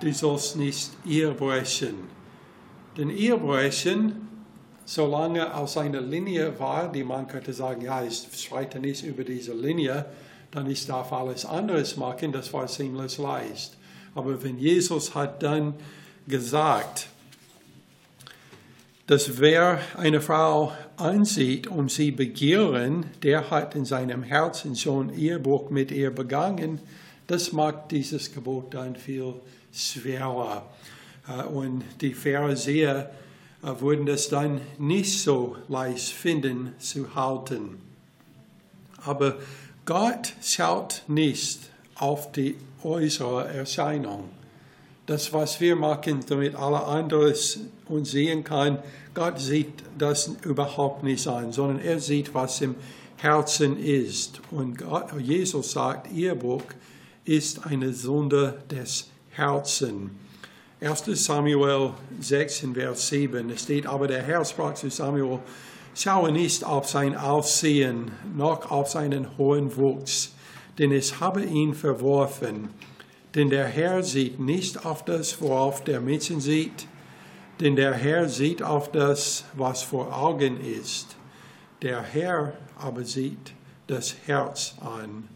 du 0.00 0.12
sollst 0.12 0.56
nicht 0.56 0.90
Ehebrechen. 1.06 2.15
Denn 2.96 3.10
Ehebrechen, 3.10 4.28
solange 4.84 5.54
aus 5.54 5.76
einer 5.76 6.00
Linie 6.00 6.58
war, 6.58 6.90
die 6.90 7.04
man 7.04 7.26
könnte 7.28 7.52
sagen, 7.52 7.82
ja, 7.82 8.02
ich 8.02 8.26
schreite 8.34 8.78
nicht 8.78 9.04
über 9.04 9.24
diese 9.24 9.52
Linie, 9.52 10.06
dann 10.50 10.70
ich 10.70 10.86
darf 10.86 11.12
alles 11.12 11.44
anderes 11.44 11.96
machen, 11.96 12.32
das 12.32 12.52
war 12.52 12.66
ziemlich 12.66 13.18
leicht. 13.18 13.76
Aber 14.14 14.42
wenn 14.42 14.58
Jesus 14.58 15.14
hat 15.14 15.42
dann 15.42 15.74
gesagt, 16.26 17.08
dass 19.06 19.38
wer 19.38 19.80
eine 19.96 20.20
Frau 20.20 20.72
ansieht 20.96 21.66
und 21.68 21.90
sie 21.90 22.10
begehren, 22.10 23.06
der 23.22 23.50
hat 23.50 23.74
in 23.74 23.84
seinem 23.84 24.22
Herzen 24.22 24.74
schon 24.74 25.10
Ehebruch 25.10 25.70
mit 25.70 25.90
ihr 25.90 26.10
begangen. 26.10 26.80
Das 27.26 27.52
macht 27.52 27.92
dieses 27.92 28.32
Gebot 28.32 28.74
dann 28.74 28.96
viel 28.96 29.34
schwerer. 29.72 30.66
Und 31.52 31.84
die 32.00 32.14
Pharisäer 32.14 33.10
äh, 33.62 33.80
würden 33.80 34.06
das 34.06 34.28
dann 34.28 34.60
nicht 34.78 35.20
so 35.20 35.56
leicht 35.68 36.10
finden 36.10 36.72
zu 36.78 37.14
halten. 37.14 37.80
Aber 39.04 39.36
Gott 39.84 40.32
schaut 40.42 41.02
nicht 41.08 41.58
auf 41.94 42.32
die 42.32 42.56
äußere 42.82 43.48
Erscheinung 43.48 44.28
das, 45.06 45.32
was 45.32 45.60
wir 45.60 45.76
machen, 45.76 46.20
damit 46.28 46.56
alle 46.56 46.84
anderen 46.84 47.34
uns 47.88 48.10
sehen 48.10 48.44
kann, 48.44 48.78
Gott 49.14 49.40
sieht 49.40 49.84
das 49.96 50.30
überhaupt 50.42 51.02
nicht 51.04 51.26
an, 51.26 51.52
sondern 51.52 51.80
er 51.80 52.00
sieht, 52.00 52.34
was 52.34 52.60
im 52.60 52.74
Herzen 53.16 53.78
ist. 53.78 54.40
Und 54.50 54.78
Gott, 54.78 55.18
Jesus 55.18 55.72
sagt, 55.72 56.12
ihr 56.12 56.34
Buch 56.34 56.64
ist 57.24 57.64
eine 57.64 57.92
Sünde 57.92 58.58
des 58.70 59.08
Herzens. 59.30 60.10
1. 60.78 61.04
Samuel 61.24 61.94
6 62.20 62.64
in 62.64 62.74
Vers 62.74 63.08
7, 63.08 63.48
es 63.48 63.62
steht, 63.62 63.86
aber 63.86 64.06
der 64.06 64.22
Herr 64.22 64.44
sprach 64.44 64.74
zu 64.74 64.90
Samuel, 64.90 65.38
schaue 65.94 66.30
nicht 66.30 66.62
auf 66.64 66.86
sein 66.86 67.16
Aussehen, 67.16 68.10
noch 68.36 68.70
auf 68.70 68.88
seinen 68.88 69.38
hohen 69.38 69.74
Wuchs, 69.74 70.34
denn 70.78 70.92
ich 70.92 71.18
habe 71.18 71.42
ihn 71.42 71.72
verworfen. 71.72 72.68
Denn 73.34 73.48
der 73.48 73.66
Herr 73.66 74.02
sieht 74.02 74.38
nicht 74.38 74.84
auf 74.84 75.02
das, 75.02 75.40
worauf 75.40 75.82
der 75.82 76.02
Menschen 76.02 76.40
sieht, 76.40 76.86
denn 77.58 77.74
der 77.74 77.94
Herr 77.94 78.28
sieht 78.28 78.62
auf 78.62 78.92
das, 78.92 79.44
was 79.54 79.82
vor 79.82 80.14
Augen 80.14 80.60
ist. 80.60 81.16
Der 81.80 82.02
Herr 82.02 82.52
aber 82.78 83.02
sieht 83.04 83.54
das 83.86 84.14
Herz 84.26 84.74
an. 84.82 85.26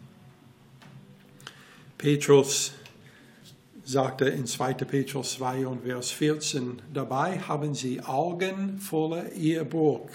Petrus 1.97 2.75
sagte 3.91 4.27
in 4.27 4.47
2. 4.47 4.75
Petrus 4.75 5.33
2 5.33 5.67
und 5.67 5.83
Vers 5.83 6.13
14, 6.13 6.81
dabei 6.95 7.41
haben 7.41 7.75
sie 7.75 8.01
Augen 8.01 8.79
voller 8.79 9.33
Ehebruch. 9.33 10.09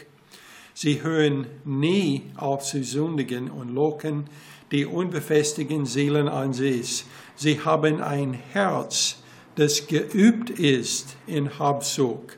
Sie 0.73 1.03
hören 1.03 1.45
nie 1.65 2.23
auf 2.37 2.63
zu 2.63 2.81
sündigen 2.85 3.51
und 3.51 3.73
locken 3.73 4.29
die 4.71 4.85
unbefestigten 4.85 5.85
Seelen 5.85 6.29
an 6.29 6.53
sich. 6.53 7.03
Sie 7.35 7.59
haben 7.59 8.01
ein 8.01 8.33
Herz, 8.33 9.17
das 9.55 9.87
geübt 9.87 10.51
ist 10.51 11.17
in 11.27 11.59
Habsug 11.59 12.37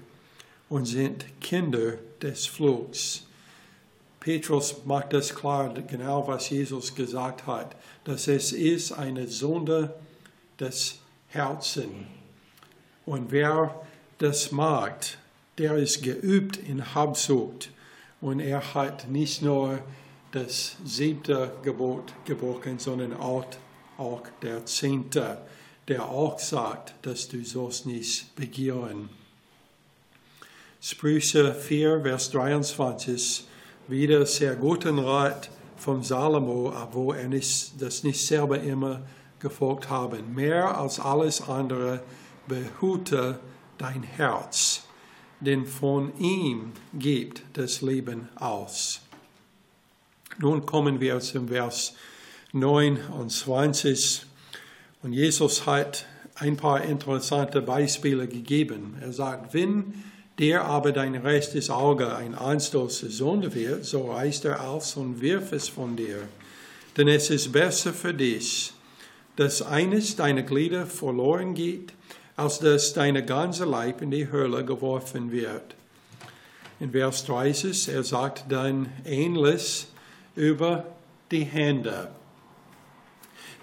und 0.69 0.85
sind 0.85 1.25
Kinder 1.39 1.93
des 2.19 2.47
Flugs. 2.47 3.27
Petrus 4.19 4.85
macht 4.85 5.13
das 5.13 5.35
klar, 5.35 5.71
genau 5.87 6.27
was 6.27 6.49
Jesus 6.49 6.95
gesagt 6.95 7.45
hat, 7.45 7.75
dass 8.05 8.27
es 8.27 8.51
ist 8.53 8.91
eine 8.91 9.27
Sünde 9.27 9.93
des 10.59 10.99
Herzens. 11.37 12.07
Und 13.05 13.31
wer 13.31 13.79
das 14.17 14.51
macht, 14.51 15.17
der 15.57 15.75
ist 15.75 16.03
geübt 16.03 16.57
in 16.57 16.93
Habsucht 16.93 17.71
und 18.19 18.39
er 18.39 18.73
hat 18.73 19.07
nicht 19.07 19.41
nur 19.41 19.79
das 20.31 20.75
siebte 20.83 21.53
Gebot 21.63 22.13
gebrochen, 22.25 22.79
sondern 22.79 23.15
auch 23.15 23.45
auch 23.97 24.23
der 24.41 24.65
Zehnte, 24.65 25.37
der 25.87 26.07
auch 26.07 26.39
sagt, 26.39 26.93
dass 27.01 27.27
du 27.27 27.43
sollst 27.43 27.85
nicht 27.85 28.35
begehren. 28.35 29.09
Sprüche 30.81 31.53
4, 31.53 32.01
Vers 32.01 32.31
23, 32.31 33.45
wieder 33.87 34.25
sehr 34.25 34.55
guten 34.55 34.99
Rat 34.99 35.49
von 35.77 36.03
Salomo, 36.03 36.73
wo 36.91 37.13
er 37.13 37.27
nicht, 37.27 37.81
das 37.81 38.03
nicht 38.03 38.25
selber 38.25 38.61
immer 38.61 39.01
gefolgt 39.39 39.89
haben. 39.89 40.33
Mehr 40.33 40.77
als 40.77 40.99
alles 40.99 41.41
andere 41.41 42.01
behüte 42.47 43.39
dein 43.77 44.03
Herz, 44.03 44.83
denn 45.39 45.65
von 45.65 46.17
ihm 46.19 46.71
gibt 46.93 47.43
das 47.53 47.81
Leben 47.81 48.29
aus. 48.35 49.01
Nun 50.39 50.65
kommen 50.65 50.99
wir 50.99 51.19
zum 51.19 51.47
Vers 51.47 51.95
29. 52.53 54.25
Und 55.03 55.13
Jesus 55.13 55.65
hat 55.65 56.05
ein 56.35 56.57
paar 56.57 56.81
interessante 56.81 57.61
Beispiele 57.61 58.27
gegeben. 58.27 58.97
Er 59.01 59.11
sagt, 59.11 59.53
wenn 59.53 59.93
der 60.39 60.65
aber 60.65 60.91
dein 60.91 61.15
rechtes 61.15 61.69
Auge 61.69 62.15
ein 62.15 62.35
Anstoß 62.35 62.99
zur 62.99 63.09
Sonne 63.09 63.53
wird, 63.55 63.85
so 63.85 64.11
reißt 64.11 64.45
er 64.45 64.69
aus 64.69 64.95
und 64.95 65.21
wirf 65.21 65.51
es 65.51 65.67
von 65.67 65.95
dir. 65.95 66.27
Denn 66.95 67.07
es 67.07 67.29
ist 67.29 67.51
besser 67.51 67.93
für 67.93 68.13
dich, 68.13 68.73
dass 69.37 69.61
eines 69.61 70.15
deiner 70.15 70.41
Glieder 70.43 70.85
verloren 70.85 71.53
geht, 71.53 71.93
als 72.35 72.59
dass 72.59 72.93
deine 72.93 73.23
ganze 73.23 73.65
Leib 73.65 74.01
in 74.01 74.11
die 74.11 74.31
Hölle 74.31 74.65
geworfen 74.65 75.31
wird. 75.31 75.75
In 76.79 76.91
Vers 76.91 77.25
30, 77.25 77.89
er 77.89 78.03
sagt 78.03 78.45
dann 78.49 78.89
ähnlich 79.05 79.87
über 80.35 80.85
die 81.31 81.43
Hände. 81.43 82.09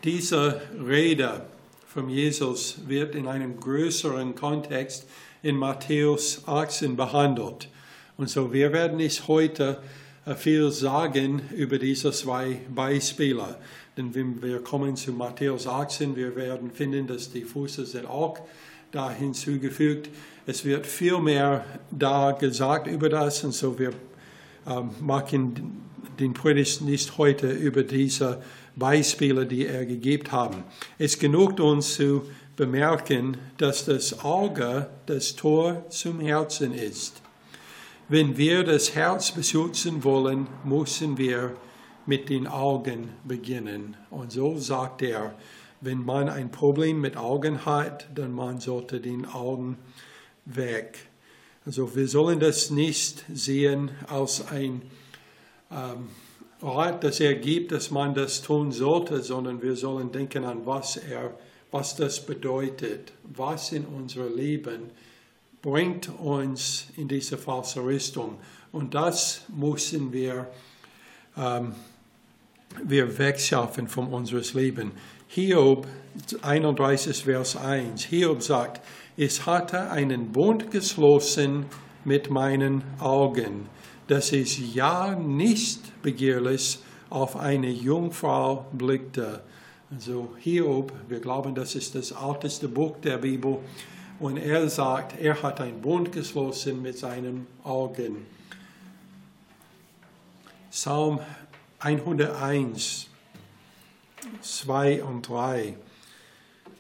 Diese 0.03 0.61
Rede 0.87 1.43
von 1.87 2.09
Jesus 2.09 2.79
wird 2.87 3.15
in 3.15 3.29
einem 3.29 3.59
größeren 3.59 4.35
Kontext 4.35 5.07
in 5.43 5.57
Matthäus 5.57 6.43
18 6.47 6.97
behandelt. 6.97 7.69
Und 8.17 8.31
so, 8.31 8.53
wir 8.53 8.73
werden 8.73 8.97
nicht 8.97 9.29
heute 9.29 9.79
äh, 10.27 10.35
viel 10.35 10.71
sagen 10.71 11.43
über 11.55 11.79
diese 11.79 12.13
zwei 12.13 12.61
Beispiele. 12.75 13.57
Denn 13.97 14.15
wenn 14.15 14.43
wir 14.43 14.59
kommen 14.59 14.97
zu 14.97 15.13
Matthäus 15.13 15.67
18, 15.67 16.17
wir 16.17 16.35
werden 16.35 16.71
finden, 16.71 17.07
dass 17.07 17.31
die 17.31 17.43
Füße 17.43 17.87
sind 17.87 18.07
auch 18.07 18.39
da 18.91 19.11
hinzugefügt. 19.11 20.09
Es 20.47 20.65
wird 20.65 20.87
viel 20.87 21.19
mehr 21.21 21.65
da 21.91 22.33
gesagt 22.33 22.87
über 22.87 23.09
das 23.09 23.45
und 23.45 23.53
so 23.53 23.79
wir 23.79 23.93
ähm, 24.67 24.91
machen 25.01 25.83
den 26.19 26.33
Predigt 26.33 26.83
nicht 26.83 27.19
heute 27.19 27.51
über 27.51 27.83
diese 27.83 28.43
Beispiele, 28.77 29.47
die 29.47 29.67
er 29.67 29.85
gegeben 29.87 30.31
haben. 30.33 30.65
Es 30.99 31.19
genügt 31.19 31.61
uns 31.61 31.95
zu 31.95 32.23
bemerken, 32.57 33.37
dass 33.59 33.85
das 33.85 34.25
Auge 34.25 34.89
das 35.07 35.35
Tor 35.35 35.85
zum 35.89 36.21
Herzen 36.21 36.73
ist. 36.73 37.21
Wenn 38.09 38.37
wir 38.37 38.65
das 38.65 38.95
Herz 38.95 39.31
beschützen 39.31 40.05
wollen, 40.05 40.47
müssen 40.65 41.17
wir 41.17 41.57
mit 42.07 42.29
den 42.29 42.47
Augen 42.47 43.11
beginnen. 43.25 43.97
Und 44.11 44.33
so 44.33 44.59
sagt 44.59 45.03
er, 45.03 45.35
wenn 45.81 46.05
man 46.05 46.29
ein 46.29 46.51
Problem 46.51 47.01
mit 47.01 47.17
Augen 47.17 47.67
hat, 47.67 48.09
dann 48.15 48.33
man 48.33 48.61
sollte 48.61 49.01
den 49.01 49.27
Augen 49.27 49.77
weg. 50.45 50.99
Also 51.67 51.95
wir 51.95 52.09
sollen 52.09 52.41
das 52.41 52.71
nicht 52.71 53.25
sehen 53.33 53.91
als 54.09 54.47
ein 54.49 54.83
ähm, 55.71 56.09
Rat, 56.63 57.05
das 57.05 57.21
er 57.21 57.35
gibt, 57.35 57.73
dass 57.73 57.91
man 57.91 58.15
das 58.15 58.41
tun 58.43 58.73
sollte, 58.73 59.23
sondern 59.23 59.63
wir 59.63 59.77
sollen 59.77 60.13
denken 60.13 60.45
an, 60.45 60.65
was 60.65 60.97
er, 60.97 61.37
was 61.71 61.97
das 61.97 62.25
bedeutet, 62.25 63.13
was 63.23 63.73
in 63.73 63.85
unserem 63.85 64.35
Leben 64.35 64.91
bringt 65.61 66.11
uns 66.21 66.89
in 66.97 67.09
diese 67.09 67.39
falsche 67.39 67.87
Richtung. 67.87 68.39
Und 68.71 68.95
das 68.95 69.43
müssen 69.49 70.13
wir, 70.13 70.51
ähm, 71.37 71.75
wir 72.83 73.19
wegschaffen 73.19 73.89
von 73.89 74.09
unserem 74.09 74.45
Leben. 74.55 74.93
Hiob 75.29 75.87
31, 76.43 77.25
Vers 77.25 77.57
1. 77.57 78.05
Hiob 78.05 78.43
sagt, 78.43 78.83
ich 79.17 79.47
hatte 79.47 79.91
einen 79.91 80.33
Bund 80.33 80.71
geschlossen 80.71 81.67
mit 82.05 82.31
meinen 82.31 82.83
Augen, 82.99 83.69
dass 84.09 84.33
ich 84.33 84.75
ja 84.75 85.15
nicht 85.15 86.03
begehrlich 86.03 86.79
auf 87.11 87.37
eine 87.37 87.71
Jungfrau 87.71 88.67
blickte. 88.73 89.43
Also 89.91 90.35
Hiob, 90.39 90.93
wir 91.09 91.21
glauben, 91.21 91.55
das 91.55 91.75
ist 91.75 91.95
das 91.95 92.11
älteste 92.13 92.69
Buch 92.69 92.97
der 93.03 93.19
Bibel. 93.19 93.59
Und 94.21 94.37
er 94.37 94.69
sagt, 94.69 95.21
er 95.21 95.43
hat 95.43 95.61
einen 95.61 95.81
Bund 95.81 96.13
geschlossen 96.13 96.83
mit 96.83 96.99
seinen 96.99 97.47
Augen. 97.63 98.27
Psalm 100.71 101.21
101, 101.85 103.09
2 104.41 105.05
und 105.05 105.29
3. 105.29 105.77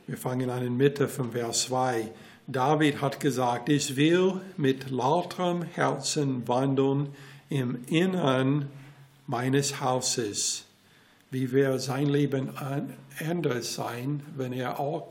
Wir 0.06 0.16
fangen 0.16 0.48
an 0.48 0.64
in 0.64 0.78
Mitte 0.78 1.08
von 1.08 1.32
Vers 1.32 1.64
2. 1.64 2.10
David 2.46 3.02
hat 3.02 3.20
gesagt, 3.20 3.68
ich 3.68 3.96
will 3.96 4.40
mit 4.56 4.88
lauterem 4.90 5.60
Herzen 5.60 6.48
wandeln 6.48 7.10
im 7.50 7.84
Innern 7.86 8.70
meines 9.26 9.82
Hauses. 9.82 10.64
Wie 11.30 11.52
wäre 11.52 11.78
sein 11.78 12.06
Leben 12.06 12.54
anders 13.20 13.74
sein, 13.74 14.22
wenn 14.34 14.54
er 14.54 14.80
auch 14.80 15.10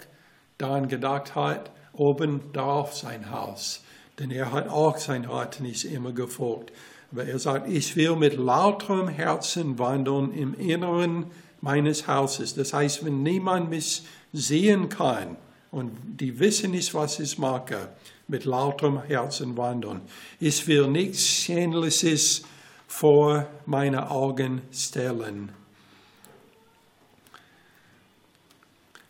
daran 0.58 0.88
gedacht 0.88 1.36
hat, 1.36 1.70
oben 1.92 2.52
darauf 2.52 2.96
sein 2.96 3.30
Haus. 3.30 3.84
Denn 4.18 4.32
er 4.32 4.52
hat 4.52 4.70
auch 4.70 4.98
sein 4.98 5.26
Rat 5.26 5.60
nicht 5.60 5.86
immer 5.86 6.14
gefolgt. 6.14 6.72
Er 7.16 7.38
sagt, 7.38 7.70
ich 7.70 7.96
will 7.96 8.16
mit 8.16 8.36
lauterem 8.36 9.08
Herzen 9.08 9.78
wandeln 9.78 10.34
im 10.34 10.56
Inneren 10.56 11.28
meines 11.62 12.08
Hauses. 12.08 12.56
Das 12.56 12.74
heißt, 12.74 13.06
wenn 13.06 13.22
niemand 13.22 13.70
mich 13.70 14.04
sehen 14.32 14.90
kann, 14.90 15.38
und 15.72 15.92
die 16.20 16.40
wissen 16.40 16.72
nicht, 16.72 16.94
was 16.94 17.20
ich 17.20 17.38
mache, 17.38 17.90
mit 18.28 18.46
lauterem 18.46 19.02
Herzen 19.04 19.58
wandeln. 19.58 20.02
Ich 20.40 20.68
will 20.68 20.88
nichts 20.88 21.26
Schändliches 21.26 22.44
vor 22.88 23.48
meine 23.66 24.10
Augen 24.10 24.62
stellen. 24.72 25.52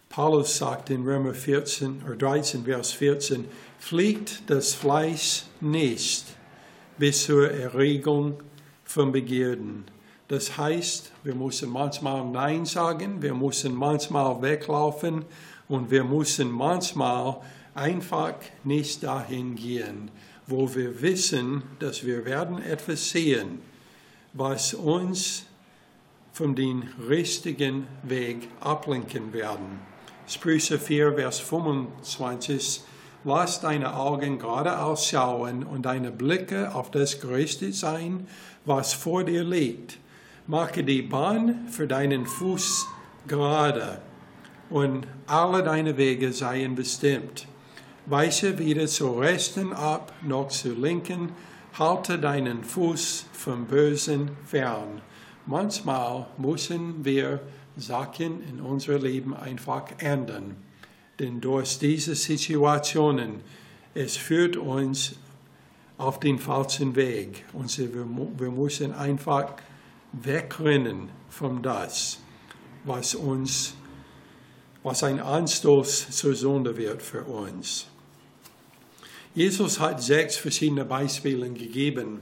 Paulus 0.10 0.58
sagt 0.58 0.90
in 0.90 1.04
Römer 1.04 1.34
14 1.34 2.04
oder 2.06 2.16
13, 2.16 2.66
Vers 2.66 2.92
14, 2.94 3.46
fliegt 3.80 4.44
das 4.48 4.74
Fleisch 4.74 5.44
nicht 5.60 6.26
bis 6.98 7.24
zur 7.26 7.52
Erregung 7.52 8.42
von 8.84 9.12
Begierden. 9.12 9.86
Das 10.28 10.58
heißt, 10.58 11.12
wir 11.24 11.36
müssen 11.36 11.70
manchmal 11.70 12.26
Nein 12.26 12.66
sagen, 12.66 13.22
wir 13.22 13.34
müssen 13.34 13.76
manchmal 13.76 14.42
weglaufen, 14.42 15.26
und 15.68 15.90
wir 15.90 16.04
müssen 16.04 16.52
manchmal 16.52 17.38
einfach 17.74 18.36
nicht 18.64 19.04
dahin 19.04 19.56
gehen, 19.56 20.12
wo 20.46 20.74
wir 20.76 21.02
wissen, 21.02 21.64
dass 21.80 22.06
wir 22.06 22.26
werden 22.26 22.62
etwas 22.62 23.10
sehen, 23.10 23.60
was 24.34 24.74
uns 24.74 25.46
von 26.32 26.56
dem 26.56 26.84
richtigen 27.10 27.88
Weg 28.04 28.50
ablenken 28.60 29.34
werden. 29.34 29.80
Sprüche 30.28 30.80
4, 30.80 31.14
Vers 31.14 31.40
25. 31.40 32.82
Lass 33.26 33.62
deine 33.62 33.96
Augen 33.96 34.38
geradeaus 34.38 35.08
schauen 35.08 35.64
und 35.64 35.84
deine 35.84 36.12
Blicke 36.12 36.76
auf 36.76 36.92
das 36.92 37.22
Größte 37.22 37.72
sein, 37.72 38.28
was 38.66 38.94
vor 38.94 39.24
dir 39.24 39.44
liegt. 39.44 39.98
Mache 40.46 40.84
die 40.84 41.02
Bahn 41.02 41.68
für 41.70 41.88
deinen 41.88 42.26
Fuß 42.26 42.86
gerade 43.28 44.02
und 44.70 45.08
alle 45.28 45.64
deine 45.64 45.96
Wege 45.96 46.34
seien 46.34 46.76
bestimmt. 46.76 47.48
Weiche 48.06 48.60
weder 48.60 48.88
zur 48.88 49.22
Rechten 49.22 49.72
ab 49.72 50.12
noch 50.22 50.50
zur 50.50 50.76
Linken, 50.76 51.32
halte 51.80 52.20
deinen 52.20 52.66
Fuß 52.66 53.28
vom 53.32 53.66
Bösen 53.66 54.32
fern. 54.46 55.02
Manchmal 55.46 56.28
müssen 56.38 57.06
wir 57.06 57.40
Sachen 57.78 58.44
in 58.50 58.60
unserem 58.60 59.04
Leben 59.04 59.34
einfach 59.34 59.86
ändern, 60.00 60.58
denn 61.20 61.42
durch 61.42 61.80
diese 61.80 62.16
Situationen, 62.16 63.42
es 63.94 64.18
führt 64.18 64.58
uns 64.58 65.16
auf 65.98 66.20
den 66.20 66.40
falschen 66.40 66.96
Weg 66.96 67.46
und 67.54 67.78
wir, 67.78 68.06
wir 68.38 68.52
müssen 68.52 68.94
einfach 68.94 69.54
wegrennen 70.12 71.10
von 71.30 71.62
das, 71.62 72.20
was 72.84 73.16
uns 73.16 73.76
was 74.84 75.02
ein 75.04 75.20
Anstoß 75.22 76.12
zur 76.12 76.36
Sünde 76.36 76.76
wird 76.78 77.02
für 77.02 77.24
uns. 77.24 77.88
Jesus 79.34 79.80
hat 79.80 80.04
sechs 80.04 80.36
verschiedene 80.36 80.86
Beispiele 80.86 81.50
gegeben, 81.50 82.20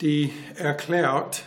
die 0.00 0.32
erklärt 0.56 1.44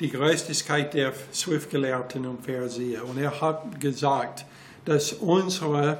die 0.00 0.08
Gerechtigkeit 0.10 0.92
der 0.94 1.12
Schriftgelehrten 1.32 2.26
und 2.26 2.44
Pharisäer. 2.44 3.04
Und 3.06 3.18
er 3.18 3.40
hat 3.40 3.80
gesagt, 3.80 4.44
dass 4.84 5.12
unsere, 5.14 5.98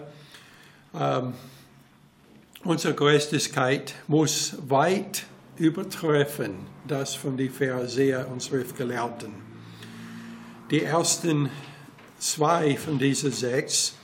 ähm, 0.98 1.32
unsere 2.64 2.94
Gerechtigkeit 2.94 3.94
muss 4.06 4.56
weit 4.68 5.24
übertreffen 5.56 6.76
das 6.86 7.14
von 7.14 7.36
den 7.36 7.50
Pharisäern 7.50 8.26
und 8.26 8.42
Schriftgelehrten. 8.42 9.32
Die 10.70 10.82
ersten 10.82 11.50
zwei 12.18 12.76
von 12.76 12.98
diesen 12.98 13.32
sechs 13.32 13.94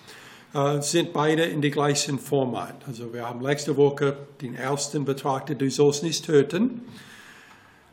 äh, 0.55 0.81
sind 0.81 1.13
beide 1.13 1.45
in 1.45 1.63
der 1.63 1.71
gleichen 1.71 2.19
Format. 2.19 2.75
Also 2.87 3.13
wir 3.13 3.29
haben 3.29 3.41
letzte 3.41 3.77
Woche 3.77 4.17
den 4.41 4.55
ersten 4.55 5.05
betrachtet, 5.05 5.61
du 5.61 5.71
sollst 5.71 6.03
nicht 6.03 6.25
töten. 6.25 6.83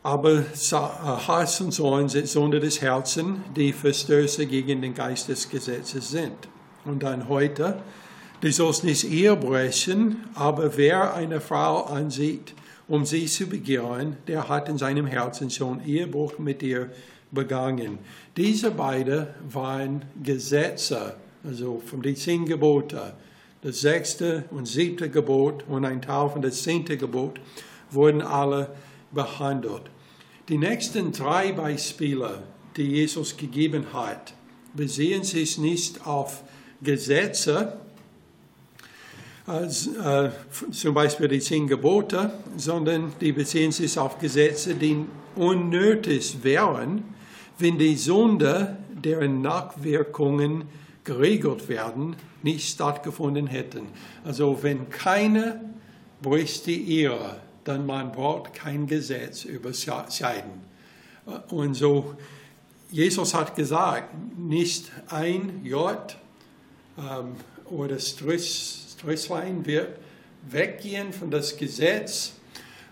Aber 0.02 0.40
äh, 0.40 0.44
Hass 0.74 1.60
und 1.62 1.74
Zorn 1.74 2.08
sind 2.08 2.28
Sünde 2.28 2.60
des 2.60 2.82
Herzens, 2.82 3.40
die 3.56 3.74
Verstöße 3.74 4.46
gegen 4.46 4.82
den 4.82 4.94
Geist 4.94 5.28
des 5.28 5.50
Gesetzes 5.50 6.10
sind. 6.10 6.48
Und 6.86 7.04
dann 7.04 7.28
heute, 7.28 7.82
du 8.40 8.52
sollst 8.52 8.84
nicht 8.84 9.04
Ehe 9.04 9.36
brechen, 9.36 10.24
aber 10.36 10.78
wer 10.78 11.14
eine 11.14 11.42
Frau 11.42 11.84
ansieht, 11.84 12.54
um 12.88 13.06
sie 13.06 13.26
zu 13.26 13.48
begehren, 13.48 14.16
der 14.28 14.48
hat 14.48 14.70
in 14.70 14.78
seinem 14.78 15.06
Herzen 15.06 15.50
schon 15.50 15.86
Ehebruch 15.86 16.40
mit 16.40 16.64
ihr 16.64 16.90
begangen. 17.32 18.00
Diese 18.38 18.72
beiden 18.72 19.28
waren 19.52 20.06
Gesetze, 20.24 21.16
also 21.44 21.82
von 21.86 22.02
den 22.02 22.16
zehn 22.16 22.46
Geboten. 22.46 23.12
Das 23.62 23.82
sechste 23.82 24.46
und 24.52 24.66
siebte 24.68 25.10
Gebot 25.10 25.66
und 25.68 25.84
ein 25.84 26.02
Teil 26.02 26.30
von 26.30 26.42
das 26.42 26.64
zehnte 26.64 26.98
Gebot 26.98 27.42
wurden 27.92 28.22
alle 28.22 28.70
behandelt. 29.12 29.84
Die 30.48 30.58
nächsten 30.58 31.12
drei 31.12 31.52
Beispiele, 31.52 32.44
die 32.76 32.84
Jesus 32.84 33.38
gegeben 33.38 33.86
hat, 33.94 34.34
besehen 34.74 35.24
sich 35.24 35.58
nicht 35.58 36.06
auf 36.08 36.44
Gesetze, 36.82 37.80
als, 39.46 39.88
äh, 39.88 40.30
zum 40.72 40.94
Beispiel 40.94 41.28
die 41.28 41.40
zehn 41.40 41.68
Gebote, 41.68 42.32
sondern 42.56 43.14
die 43.20 43.32
beziehen 43.32 43.72
sich 43.72 43.98
auf 43.98 44.20
Gesetze, 44.20 44.76
die 44.76 45.06
unnötig 45.36 46.38
wären, 46.44 47.04
wenn 47.58 47.78
die 47.78 47.96
Sünde, 47.96 48.78
deren 48.92 49.42
Nachwirkungen 49.42 50.66
geregelt 51.04 51.68
werden, 51.68 52.16
nicht 52.44 52.70
stattgefunden 52.70 53.48
hätten. 53.48 53.88
Also 54.24 54.60
wenn 54.62 54.90
keine 54.90 55.62
die 56.66 57.02
Ehre, 57.02 57.38
dann 57.70 57.86
man 57.86 58.12
braucht 58.12 58.54
kein 58.54 58.88
Gesetz 58.88 59.46
über 59.46 59.74
Scheiden. 59.74 60.64
Und 61.50 61.76
so, 61.76 62.16
Jesus 62.90 63.36
hat 63.36 63.56
gesagt, 63.56 64.12
nicht 64.40 64.92
ein 65.10 65.64
J 65.64 66.00
ähm, 66.98 67.36
oder 67.66 68.00
Strisslein 68.00 69.68
wird 69.68 70.00
weggehen 70.50 71.14
von 71.14 71.30
das 71.30 71.58
Gesetz, 71.58 72.34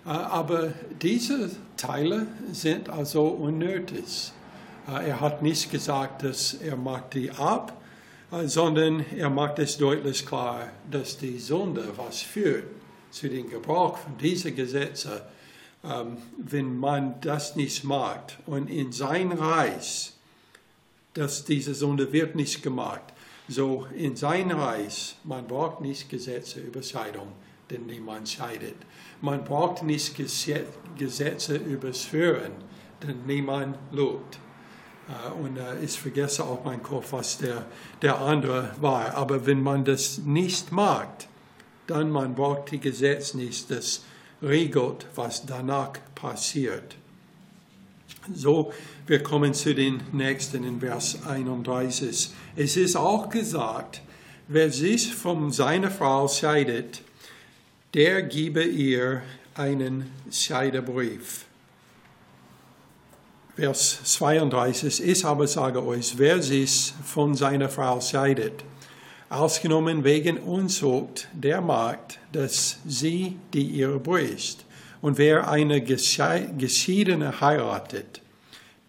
äh, 0.06 0.10
aber 0.10 0.74
diese 1.02 1.50
Teile 1.76 2.28
sind 2.52 2.88
also 2.88 3.26
unnötig. 3.26 4.32
Äh, 4.88 5.10
er 5.10 5.22
hat 5.22 5.42
nicht 5.42 5.72
gesagt, 5.72 6.24
dass 6.24 6.54
er 6.54 6.78
macht 6.78 7.16
die 7.16 7.32
ab, 7.32 7.82
äh, 8.32 8.46
sondern 8.46 9.04
er 9.18 9.32
macht 9.32 9.58
es 9.58 9.80
deutlich 9.80 10.24
klar, 10.24 10.68
dass 10.92 11.18
die 11.18 11.40
Sünde, 11.40 11.94
was 11.96 12.22
führt 12.22 12.77
zu 13.12 13.30
dem 13.30 13.50
Gebrauch 13.50 13.98
von 13.98 14.18
diesen 14.18 14.56
Gesetzen, 14.56 15.22
ähm, 15.84 16.18
wenn 16.38 16.78
man 16.78 17.20
das 17.22 17.56
nicht 17.56 17.84
macht 17.84 18.38
und 18.46 18.70
in 18.70 18.92
sein 18.92 19.32
Reich, 19.32 20.14
dass 21.14 21.46
diese 21.46 21.74
Sünde 21.74 22.12
wird 22.12 22.36
nicht 22.36 22.62
gemacht. 22.62 23.02
So 23.48 23.88
in 23.96 24.16
sein 24.16 24.52
Reich, 24.52 25.16
man 25.24 25.48
braucht 25.48 25.82
nicht 25.82 26.10
Gesetze 26.10 26.60
über 26.60 26.84
Scheidung, 26.84 27.32
denn 27.70 27.86
niemand 27.86 28.28
scheidet. 28.30 28.76
Man 29.22 29.44
braucht 29.44 29.84
nicht 29.84 30.16
Gesetze 30.98 31.56
über 31.56 31.94
Schwören, 31.94 32.52
denn 33.02 33.26
niemand 33.26 33.78
lobt. 33.92 34.40
Äh, 35.08 35.32
und 35.32 35.58
äh, 35.58 35.80
ich 35.84 36.00
vergesse 36.00 36.44
auch 36.44 36.64
mein 36.66 36.84
Kopf, 36.84 37.14
was 37.14 37.38
der, 37.38 37.66
der 38.02 38.20
andere 38.20 38.72
war. 38.82 39.16
Aber 39.16 39.46
wenn 39.46 39.62
man 39.62 39.86
das 39.86 40.20
nicht 40.20 40.72
macht, 40.72 41.28
dann 41.88 42.12
man 42.12 42.36
braucht 42.36 42.72
die 42.72 42.80
Gesetz 42.80 43.34
nicht, 43.34 43.72
das 43.72 44.04
regelt, 44.42 45.08
was 45.16 45.46
danach 45.46 45.94
passiert. 46.16 46.96
So, 48.34 48.74
wir 49.06 49.24
kommen 49.24 49.54
zu 49.54 49.74
den 49.74 50.02
nächsten 50.12 50.64
in 50.64 50.82
Vers 50.82 51.20
31. 51.26 52.30
Es 52.56 52.76
ist 52.76 52.96
auch 52.96 53.30
gesagt, 53.30 54.02
wer 54.48 54.70
sich 54.70 55.14
von 55.16 55.52
seiner 55.52 55.90
Frau 55.90 56.28
scheidet, 56.28 57.02
der 57.94 58.22
gebe 58.24 58.64
ihr 58.64 59.22
einen 59.56 60.12
Scheidebrief. 60.30 61.46
Vers 63.56 64.02
32, 64.04 65.04
ich 65.04 65.26
aber 65.26 65.48
sage 65.48 65.84
euch, 65.84 66.18
wer 66.18 66.44
sich 66.44 66.94
von 67.04 67.34
seiner 67.34 67.70
Frau 67.70 68.00
scheidet, 68.02 68.64
ausgenommen 69.30 70.04
wegen 70.04 70.38
Unzucht, 70.38 71.28
der 71.34 71.62
macht, 71.62 72.20
dass 72.32 72.80
sie 72.86 73.38
die 73.54 73.64
ihre 73.64 74.00
bricht. 74.00 74.66
Und 75.02 75.18
wer 75.18 75.50
eine 75.50 75.82
Geschiedene 75.82 77.42
heiratet, 77.42 78.22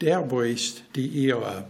der 0.01 0.23
bricht 0.23 0.85
die 0.97 1.07
ihre. 1.07 1.65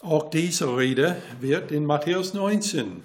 Auch 0.00 0.30
diese 0.30 0.76
Rede 0.76 1.16
wird 1.40 1.72
in 1.72 1.84
Matthäus 1.84 2.32
19 2.32 3.02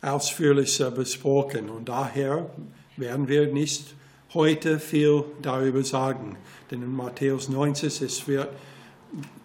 ausführlicher 0.00 0.90
besprochen 0.90 1.68
und 1.68 1.88
daher 1.88 2.48
werden 2.96 3.26
wir 3.26 3.52
nicht 3.52 3.94
heute 4.34 4.78
viel 4.78 5.24
darüber 5.42 5.82
sagen. 5.82 6.36
Denn 6.70 6.82
in 6.82 6.94
Matthäus 6.94 7.48
19 7.48 7.88
es 8.06 8.28
wird 8.28 8.48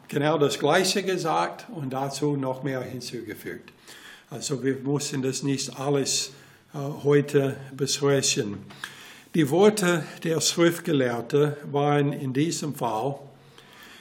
genau 0.10 0.38
das 0.38 0.60
Gleiche 0.60 1.04
gesagt 1.04 1.68
und 1.74 1.92
dazu 1.92 2.36
noch 2.36 2.64
mehr 2.64 2.82
hinzugefügt. 2.82 3.72
Also 4.30 4.64
wir 4.64 4.76
müssen 4.76 5.22
das 5.22 5.44
nicht 5.44 5.80
alles 5.80 6.32
äh, 6.74 6.78
heute 7.04 7.56
besprechen. 7.76 8.58
Die 9.36 9.50
Worte 9.50 10.04
der 10.24 10.42
Schriftgelehrten 10.42 11.54
waren 11.72 12.12
in 12.12 12.34
diesem 12.34 12.76
Fall 12.76 13.20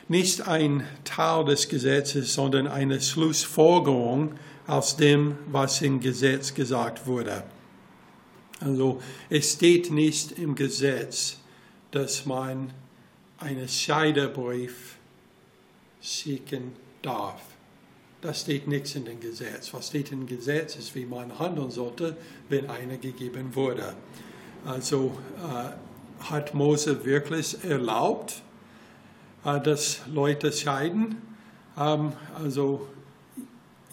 nicht 0.09 0.49
ein 0.49 0.87
Teil 1.05 1.45
des 1.45 1.69
Gesetzes, 1.69 2.33
sondern 2.33 2.67
eine 2.67 3.01
Schlussfolgerung 3.01 4.33
aus 4.67 4.97
dem, 4.97 5.37
was 5.51 5.83
im 5.83 6.01
Gesetz 6.01 6.55
gesagt 6.55 7.07
wurde. 7.07 7.43
Also 8.61 9.01
es 9.29 9.53
steht 9.53 9.91
nicht 9.91 10.33
im 10.33 10.55
Gesetz, 10.55 11.37
dass 11.91 12.27
man 12.27 12.73
einen 13.39 13.69
Scheidebrief 13.69 14.98
schicken 16.01 16.73
darf. 17.03 17.41
Das 18.21 18.41
steht 18.41 18.67
nichts 18.67 18.95
in 18.95 19.05
dem 19.05 19.21
Gesetz. 19.21 19.73
Was 19.73 19.89
steht 19.89 20.11
im 20.11 20.27
Gesetz 20.27 20.77
ist, 20.77 20.95
wie 20.95 21.07
man 21.07 21.39
handeln 21.39 21.71
sollte, 21.71 22.17
wenn 22.49 22.69
einer 22.69 22.97
gegeben 22.97 23.55
wurde. 23.55 23.95
Also 24.65 25.13
äh, 25.37 26.25
hat 26.25 26.53
Mose 26.53 27.05
wirklich 27.05 27.63
erlaubt, 27.65 28.43
äh, 29.45 29.61
dass 29.61 30.01
Leute 30.13 30.53
scheiden. 30.53 31.23
Ähm, 31.79 32.13
also 32.35 32.89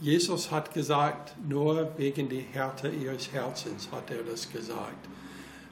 Jesus 0.02 0.52
hat 0.52 0.74
gesagt, 0.74 1.36
nur 1.48 1.92
wegen 1.98 2.28
der 2.28 2.42
Härte 2.42 2.90
ihres 2.90 3.32
Herzens 3.32 3.90
hat 3.92 4.10
er 4.12 4.24
das 4.24 4.52
gesagt. 4.52 5.08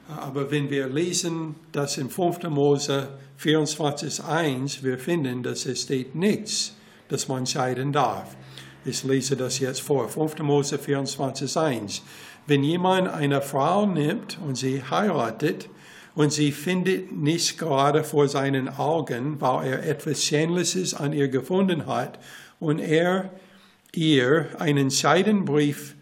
Aber 0.08 0.50
wenn 0.50 0.68
wir 0.70 0.86
lesen, 0.86 1.54
dass 1.72 1.96
in 1.96 2.10
5. 2.10 2.44
Mose 2.44 3.08
24.1, 3.40 4.82
wir 4.82 4.98
finden, 4.98 5.42
dass 5.42 5.66
es 5.66 5.82
steht 5.82 6.14
nichts, 6.14 6.74
dass 7.08 7.28
man 7.28 7.46
scheiden 7.46 7.92
darf. 7.92 8.36
Ich 8.84 9.02
lese 9.02 9.36
das 9.36 9.58
jetzt 9.60 9.80
vor. 9.80 10.08
5. 10.08 10.40
Mose 10.40 10.76
24.1. 10.76 12.02
Wenn 12.46 12.62
jemand 12.62 13.08
eine 13.08 13.40
Frau 13.40 13.86
nimmt 13.86 14.38
und 14.46 14.56
sie 14.56 14.82
heiratet 14.82 15.70
und 16.14 16.32
sie 16.32 16.52
findet 16.52 17.10
nicht 17.12 17.58
gerade 17.58 18.04
vor 18.04 18.28
seinen 18.28 18.68
Augen, 18.68 19.40
weil 19.40 19.68
er 19.68 19.86
etwas 19.88 20.22
Schändliches 20.22 20.92
an 20.92 21.14
ihr 21.14 21.28
gefunden 21.28 21.86
hat 21.86 22.18
und 22.60 22.78
er 22.78 23.30
ihr 23.94 24.48
einen 24.58 24.90
Scheidenbrief, 24.90 25.94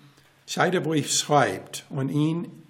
Scheidebrief 0.47 1.13
schreibt 1.13 1.85
und 1.89 2.09
ihn 2.09 2.62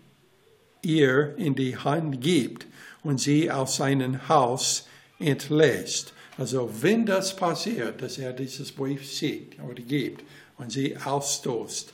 ihr 0.82 1.34
in 1.36 1.54
die 1.54 1.76
Hand 1.76 2.20
gibt 2.20 2.66
und 3.02 3.18
sie 3.18 3.50
aus 3.50 3.76
seinem 3.76 4.28
Haus 4.28 4.86
entlässt. 5.18 6.12
Also 6.38 6.70
wenn 6.80 7.06
das 7.06 7.36
passiert, 7.36 8.02
dass 8.02 8.18
er 8.18 8.32
dieses 8.32 8.72
Brief 8.72 9.10
sieht 9.10 9.56
oder 9.62 9.82
gibt 9.82 10.24
und 10.58 10.72
sie 10.72 10.96
ausstoßt, 10.96 11.92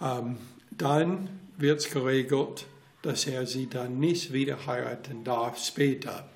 ähm, 0.00 0.38
dann 0.70 1.28
wird 1.58 1.80
es 1.80 1.90
geregelt, 1.90 2.66
dass 3.02 3.26
er 3.26 3.46
sie 3.46 3.68
dann 3.68 3.98
nicht 3.98 4.32
wieder 4.32 4.66
heiraten 4.66 5.24
darf 5.24 5.58
später. 5.58 6.28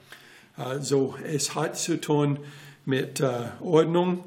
Also 0.56 1.16
es 1.24 1.54
hat 1.54 1.78
zu 1.78 2.00
tun 2.00 2.38
mit 2.84 3.20
äh, 3.20 3.46
Ordnung 3.60 4.24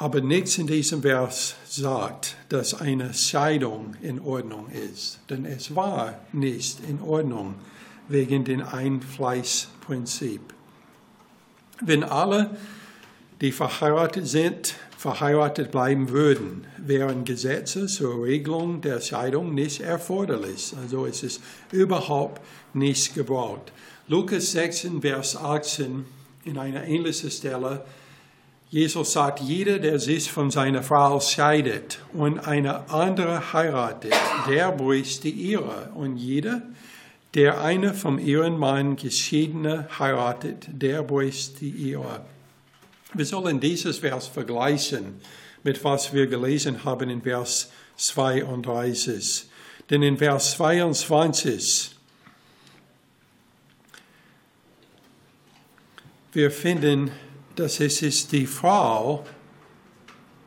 Aber 0.00 0.22
nichts 0.22 0.56
in 0.56 0.66
diesem 0.66 1.02
Vers 1.02 1.56
sagt, 1.68 2.34
dass 2.48 2.72
eine 2.72 3.12
Scheidung 3.12 3.96
in 4.00 4.18
Ordnung 4.18 4.70
ist. 4.70 5.20
Denn 5.28 5.44
es 5.44 5.76
war 5.76 6.18
nicht 6.32 6.78
in 6.88 7.02
Ordnung 7.02 7.56
wegen 8.08 8.44
dem 8.44 8.62
Einfleißprinzip. 8.62 10.40
Wenn 11.82 12.02
alle, 12.02 12.56
die 13.42 13.52
verheiratet 13.52 14.26
sind, 14.26 14.74
verheiratet 14.96 15.70
bleiben 15.70 16.08
würden, 16.08 16.66
wären 16.78 17.26
Gesetze 17.26 17.86
zur 17.86 18.24
Regelung 18.24 18.80
der 18.80 19.02
Scheidung 19.02 19.54
nicht 19.54 19.82
erforderlich. 19.82 20.72
Also 20.80 21.04
es 21.04 21.22
ist 21.22 21.42
überhaupt 21.72 22.40
nicht 22.72 23.14
gebraucht. 23.14 23.70
Lukas 24.08 24.52
16, 24.52 25.02
Vers 25.02 25.36
18 25.36 26.06
in 26.46 26.56
einer 26.56 26.84
ähnlichen 26.84 27.30
Stelle 27.30 27.84
Jesus 28.70 29.12
sagt, 29.12 29.40
jeder, 29.40 29.80
der 29.80 29.98
sich 29.98 30.30
von 30.30 30.52
seiner 30.52 30.84
Frau 30.84 31.18
scheidet 31.20 31.98
und 32.12 32.38
eine 32.38 32.88
andere 32.88 33.52
heiratet, 33.52 34.14
der 34.48 34.70
bricht 34.70 35.24
die 35.24 35.30
ihre. 35.30 35.90
Und 35.94 36.16
jeder, 36.16 36.62
der 37.34 37.60
eine 37.60 37.94
vom 37.94 38.20
ihren 38.20 38.56
Mann 38.56 38.94
geschiedene 38.94 39.88
heiratet, 39.98 40.68
der 40.68 41.02
bricht 41.02 41.60
die 41.60 41.70
ihre. 41.70 42.24
Wir 43.12 43.26
sollen 43.26 43.58
dieses 43.58 43.98
Vers 43.98 44.28
vergleichen 44.28 45.20
mit 45.62 45.82
was 45.84 46.12
wir 46.12 46.26
gelesen 46.26 46.84
haben 46.84 47.10
in 47.10 47.22
Vers 47.22 47.70
32. 47.96 49.46
Denn 49.90 50.02
in 50.02 50.16
Vers 50.16 50.52
22 50.52 51.96
wir 56.32 56.50
finden 56.50 57.10
dass 57.56 57.80
es 57.80 58.02
ist 58.02 58.32
die 58.32 58.46
Frau, 58.46 59.24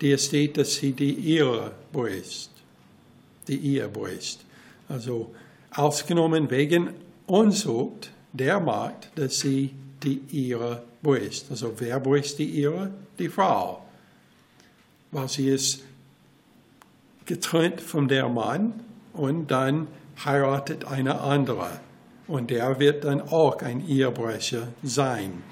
die 0.02 0.12
es 0.12 0.26
steht, 0.26 0.58
dass 0.58 0.76
sie 0.76 0.92
die 0.92 1.36
Ehre 1.36 1.72
bricht. 1.92 2.52
Die 3.48 3.76
Ehe 3.76 3.88
bricht. 3.88 4.44
Also 4.90 5.34
ausgenommen 5.72 6.50
wegen 6.50 6.90
Unzucht, 7.26 8.12
der 8.34 8.60
macht, 8.60 9.12
dass 9.16 9.40
sie 9.40 9.74
die 10.04 10.50
Ehre 10.50 10.84
bricht. 11.02 11.50
Also 11.50 11.74
wer 11.78 12.00
bricht 12.00 12.40
die 12.40 12.60
Ehre? 12.62 12.92
Die 13.20 13.30
Frau. 13.30 13.86
Weil 15.12 15.30
sie 15.30 15.50
ist 15.50 15.84
getrennt 17.26 17.80
von 17.80 18.08
der 18.08 18.28
Mann 18.28 18.74
und 19.14 19.52
dann 19.52 19.88
heiratet 20.26 20.86
eine 20.86 21.22
andere. 21.22 21.80
Und 22.28 22.50
der 22.50 22.80
wird 22.80 23.04
dann 23.04 23.22
auch 23.22 23.62
ein 23.62 23.88
Ehebrecher 23.88 24.68
sein. 24.82 25.44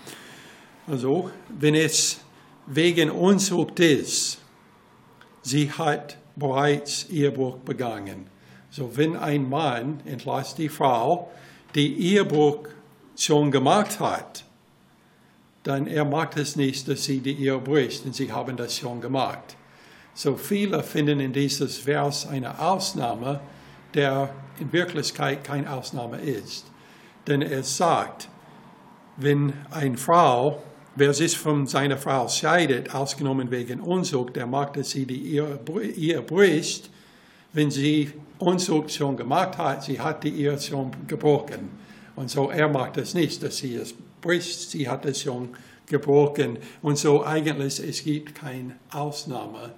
Also, 0.91 1.31
wenn 1.47 1.73
es 1.73 2.19
wegen 2.67 3.11
Unzucht 3.11 3.79
ist, 3.79 4.39
sie 5.41 5.71
hat 5.71 6.17
bereits 6.35 7.05
Ehebruch 7.09 7.59
begangen. 7.59 8.27
So, 8.69 8.97
wenn 8.97 9.15
ein 9.15 9.49
Mann 9.49 10.01
entlässt 10.03 10.57
die 10.57 10.67
Frau, 10.67 11.31
die 11.75 11.97
Ehebruch 11.97 12.67
schon 13.15 13.51
gemacht 13.51 14.01
hat, 14.01 14.43
dann 15.63 15.87
er 15.87 16.03
macht 16.03 16.35
es 16.35 16.57
nicht, 16.57 16.89
dass 16.89 17.05
sie 17.05 17.21
die 17.21 17.41
Ehe 17.41 17.57
bricht, 17.57 18.03
denn 18.03 18.11
sie 18.11 18.29
haben 18.29 18.57
das 18.57 18.75
schon 18.75 18.99
gemacht. 18.99 19.55
So 20.13 20.35
viele 20.35 20.83
finden 20.83 21.21
in 21.21 21.31
dieses 21.31 21.77
Vers 21.77 22.27
eine 22.27 22.59
Ausnahme, 22.59 23.39
der 23.93 24.29
in 24.59 24.73
Wirklichkeit 24.73 25.45
keine 25.45 25.71
Ausnahme 25.71 26.19
ist. 26.19 26.65
Denn 27.27 27.41
er 27.41 27.63
sagt, 27.63 28.27
wenn 29.15 29.53
eine 29.69 29.97
Frau, 29.97 30.61
wer 30.95 31.13
sich 31.13 31.37
von 31.37 31.67
seiner 31.67 31.97
Frau 31.97 32.27
scheidet, 32.27 32.93
ausgenommen 32.93 33.51
wegen 33.51 33.79
Unzucht, 33.79 34.35
der 34.35 34.47
macht, 34.47 34.77
dass 34.77 34.91
sie 34.91 35.05
die 35.05 35.35
Ehe 35.35 36.21
bricht, 36.21 36.89
wenn 37.53 37.71
sie 37.71 38.11
Unzucht 38.39 38.91
schon 38.91 39.17
gemacht 39.17 39.57
hat, 39.57 39.83
sie 39.83 39.99
hat 39.99 40.23
die 40.23 40.41
Ehe 40.41 40.59
schon 40.59 40.91
gebrochen. 41.07 41.69
Und 42.15 42.29
so, 42.29 42.49
er 42.49 42.67
macht 42.67 42.97
es 42.97 43.13
nicht, 43.13 43.43
dass 43.43 43.57
sie 43.57 43.75
es 43.75 43.93
bricht, 44.21 44.71
sie 44.71 44.89
hat 44.89 45.05
es 45.05 45.21
schon 45.21 45.49
gebrochen. 45.87 46.57
Und 46.81 46.97
so 46.97 47.23
eigentlich, 47.23 47.79
es 47.79 48.03
gibt 48.03 48.35
keine 48.35 48.75
Ausnahme 48.91 49.73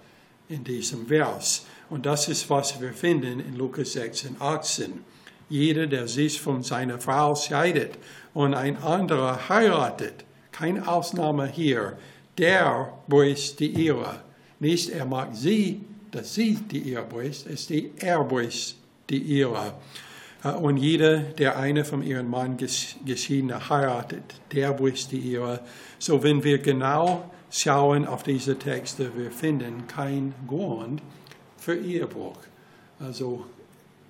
in 0.50 0.64
diesem 0.64 1.08
Vers. 1.08 1.66
Und 1.90 2.06
das 2.06 2.28
ist, 2.28 2.50
was 2.50 2.80
wir 2.80 2.94
finden 2.94 3.40
in 3.40 3.56
Lukas 3.56 3.94
16, 3.94 4.38
18. 4.40 5.04
Jeder, 5.50 5.88
der 5.88 6.08
sich 6.08 6.40
von 6.42 6.64
seiner 6.64 7.00
Frau 7.00 7.36
scheidet 7.36 7.98
und 8.34 8.54
ein 8.54 8.78
anderer 8.78 9.50
heiratet, 9.50 10.26
keine 10.54 10.88
Ausnahme 10.88 11.48
hier, 11.48 11.98
der 12.38 12.94
bricht 13.08 13.60
die 13.60 13.86
Ehre. 13.86 14.22
Nicht 14.60 14.90
er 14.90 15.06
mag 15.06 15.30
sie, 15.34 15.82
dass 16.12 16.34
sie 16.36 16.56
die 16.56 16.92
Ehre 16.92 17.06
bricht, 17.06 17.46
es 17.48 17.62
ist 17.62 17.70
die, 17.70 17.92
er 17.98 18.24
bricht 18.24 18.78
die 19.10 19.40
Ehre. 19.40 19.74
Äh, 20.44 20.52
und 20.52 20.78
jeder, 20.78 21.18
der 21.20 21.58
eine 21.58 21.84
von 21.84 22.04
ihrem 22.04 22.30
Mann 22.30 22.58
geschiedene 22.58 23.70
heiratet, 23.70 24.24
der 24.54 24.72
bricht 24.74 25.12
die 25.12 25.34
Ehre. 25.34 25.62
So 26.00 26.24
wenn 26.24 26.44
wir 26.44 26.60
genau 26.60 27.30
schauen 27.52 28.08
auf 28.08 28.24
diese 28.24 28.58
Texte, 28.58 29.12
wir 29.16 29.32
finden 29.32 29.88
kein 29.88 30.34
Grund 30.48 31.02
für 31.58 31.76
Ehebruch. 31.76 32.38
Also 33.00 33.46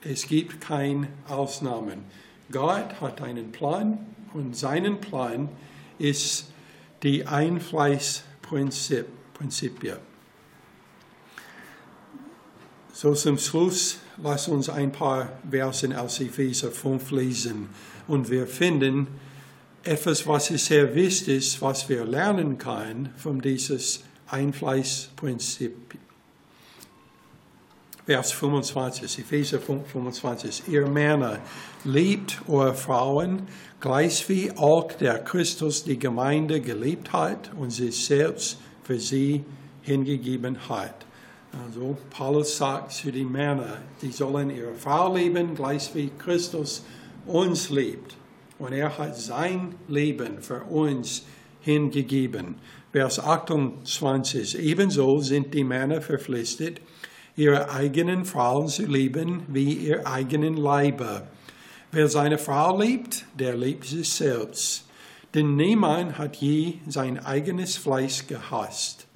es 0.03 0.27
gibt 0.27 0.61
keine 0.61 1.07
Ausnahmen. 1.27 2.03
Gott 2.51 2.99
hat 3.01 3.21
einen 3.21 3.51
Plan 3.51 3.97
und 4.33 4.55
seinen 4.55 4.99
Plan 4.99 5.49
ist 6.03 6.45
die 7.01 7.25
Einfleißprinzipien. 7.25 9.97
So 12.93 13.15
zum 13.15 13.37
Schluss, 13.37 13.97
lass 14.21 14.47
uns 14.47 14.69
ein 14.69 14.91
paar 14.91 15.39
Versen 15.49 15.93
aus 15.93 16.19
Epheser 16.19 16.71
5 16.71 17.11
lesen 17.11 17.69
und 18.07 18.29
wir 18.29 18.47
finden 18.47 19.07
etwas, 19.83 20.27
was 20.27 20.51
ist 20.51 20.67
sehr 20.67 20.93
wichtig 20.93 21.37
ist, 21.37 21.61
was 21.61 21.89
wir 21.89 22.05
lernen 22.05 22.57
können 22.57 23.09
von 23.17 23.41
dieses 23.41 24.03
Einfleißprinzip. 24.27 25.97
Vers 28.05 28.33
25, 28.33 29.19
Epheser 29.19 29.59
5, 29.59 29.87
25. 29.87 30.63
Ihr 30.67 30.85
Männer, 30.87 31.39
liebt 31.85 32.41
eure 32.49 32.73
Frauen, 32.73 33.47
gleich 33.79 34.27
wie 34.27 34.51
auch 34.51 34.91
der 34.91 35.19
Christus 35.19 35.85
die 35.85 35.97
Gemeinde 35.97 36.59
geliebt 36.59 37.13
hat 37.13 37.51
und 37.57 37.69
sich 37.71 38.03
selbst 38.03 38.57
für 38.83 38.99
sie 38.99 39.45
hingegeben 39.83 40.57
hat. 40.67 41.05
Also 41.65 41.95
Paulus 42.09 42.57
sagt 42.57 42.91
zu 42.91 43.09
den 43.09 43.31
Männern, 43.31 43.77
die 44.01 44.11
sollen 44.11 44.49
ihre 44.49 44.73
Frau 44.73 45.15
lieben, 45.15 45.55
gleich 45.55 45.95
wie 45.95 46.11
Christus 46.17 46.83
uns 47.25 47.69
liebt. 47.69 48.17
Und 48.59 48.73
er 48.73 48.97
hat 48.97 49.15
sein 49.15 49.75
Leben 49.87 50.41
für 50.41 50.61
uns 50.63 51.23
hingegeben. 51.61 52.55
Vers 52.91 53.19
28. 53.19 54.59
Ebenso 54.59 55.19
sind 55.19 55.53
die 55.53 55.63
Männer 55.63 56.01
verpflichtet, 56.01 56.81
ihre 57.35 57.71
eigenen 57.71 58.25
Frauen 58.25 58.67
zu 58.67 58.85
lieben 58.85 59.43
wie 59.47 59.73
ihr 59.73 60.07
eigenen 60.07 60.55
Leibe. 60.55 61.27
Wer 61.91 62.07
seine 62.07 62.37
Frau 62.37 62.79
liebt, 62.79 63.25
der 63.37 63.55
liebt 63.55 63.85
sich 63.85 64.09
selbst. 64.09 64.85
Denn 65.33 65.55
niemand 65.55 66.17
hat 66.17 66.35
je 66.35 66.75
sein 66.87 67.17
eigenes 67.17 67.77
Fleisch 67.77 68.27
gehasst, 68.27 69.07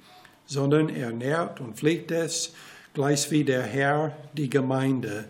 sondern 0.46 0.88
er 0.88 1.12
nährt 1.12 1.60
und 1.60 1.76
pflegt 1.76 2.10
es, 2.10 2.54
gleich 2.94 3.30
wie 3.30 3.44
der 3.44 3.62
Herr 3.62 4.16
die 4.32 4.50
Gemeinde. 4.50 5.26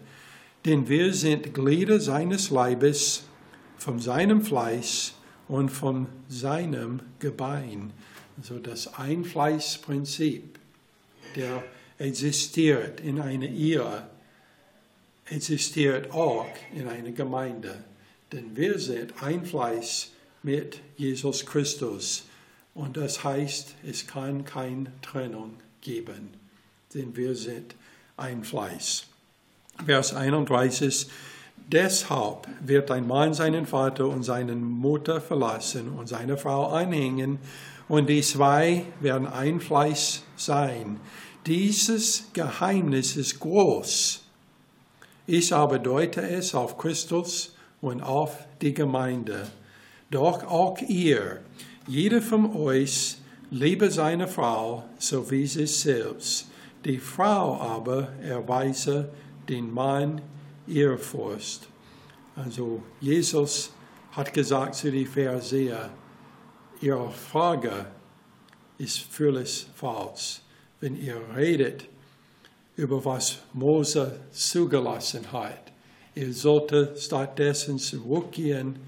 Denn 0.65 0.89
wir 0.89 1.13
sind 1.13 1.53
Glieder 1.53 2.01
seines 2.01 2.51
Leibes, 2.51 3.25
von 3.77 4.01
seinem 4.01 4.43
Fleisch 4.43 5.13
und 5.47 5.69
von 5.69 6.07
seinem 6.29 7.01
Gebein. 7.19 7.93
Also 8.37 8.59
das 8.59 8.95
Einfleißprinzip, 8.99 10.59
der 11.37 11.63
existiert 11.99 13.01
in 13.01 13.21
einer 13.21 13.47
Ehe, 13.47 14.07
existiert 15.27 16.11
auch 16.13 16.47
in 16.75 16.89
einer 16.89 17.11
Gemeinde. 17.11 17.85
Denn 18.33 18.57
wir 18.57 18.79
sind 18.79 19.23
ein 19.23 19.45
Fleisch 19.45 20.09
mit 20.43 20.81
Jesus 20.97 21.45
Christus. 21.45 22.25
Und 22.75 22.97
das 22.97 23.25
heißt, 23.25 23.75
es 23.89 24.07
kann 24.07 24.45
keine 24.45 24.93
Trennung 25.03 25.55
geben. 25.81 26.31
Denn 26.95 27.17
wir 27.17 27.35
sind 27.35 27.75
ein 28.17 28.45
Fleisch. 28.45 29.05
Vers 29.85 30.15
31. 30.15 31.09
Deshalb 31.71 32.49
wird 32.61 32.91
ein 32.91 33.07
Mann 33.07 33.35
seinen 33.35 33.67
Vater 33.67 34.07
und 34.07 34.23
seine 34.23 34.55
Mutter 34.55 35.21
verlassen 35.21 35.91
und 35.91 36.09
seine 36.09 36.37
Frau 36.37 36.69
anhängen, 36.69 37.39
und 37.89 38.07
die 38.11 38.21
zwei 38.21 38.85
werden 39.01 39.27
ein 39.27 39.61
Fleisch 39.61 40.21
sein. 40.37 41.01
Dieses 41.47 42.25
Geheimnis 42.33 43.17
ist 43.17 43.41
groß. 43.41 44.23
Ich 45.27 45.55
aber 45.55 45.79
deute 45.79 46.21
es 46.21 46.55
auf 46.55 46.77
Christus 46.77 47.55
und 47.81 48.03
auf 48.03 48.37
die 48.61 48.75
Gemeinde. 48.75 49.47
Doch 50.11 50.45
auch 50.45 50.79
ihr, 50.81 51.41
jeder 51.87 52.21
von 52.21 52.55
euch, 52.57 53.19
liebe 53.51 53.91
seine 53.91 54.27
Frau, 54.27 54.85
so 54.99 55.31
wie 55.31 55.47
sich 55.47 55.79
selbst. 55.79 56.49
Die 56.85 56.99
Frau 56.99 57.61
aber 57.61 58.09
erweise 58.23 59.11
den 59.49 59.73
Mann 59.73 60.21
Ehrfurcht. 60.67 61.69
Also 62.37 62.83
Jesus 63.01 63.73
hat 64.13 64.33
gesagt 64.33 64.75
zu 64.75 64.91
den 64.91 65.07
Pharisäern, 65.07 65.91
ihre 66.81 67.11
Frage 67.11 67.87
ist 68.77 68.99
völlig 69.01 69.67
falsch 69.75 70.41
wenn 70.81 70.97
ihr 70.97 71.21
redet 71.37 71.89
über 72.77 73.05
was 73.05 73.39
Mose 73.53 74.21
zugelassen 74.31 75.33
hat. 75.33 75.73
Ihr 76.15 76.33
solltet 76.33 76.99
stattdessen 76.99 77.79
zurückgehen 77.79 78.79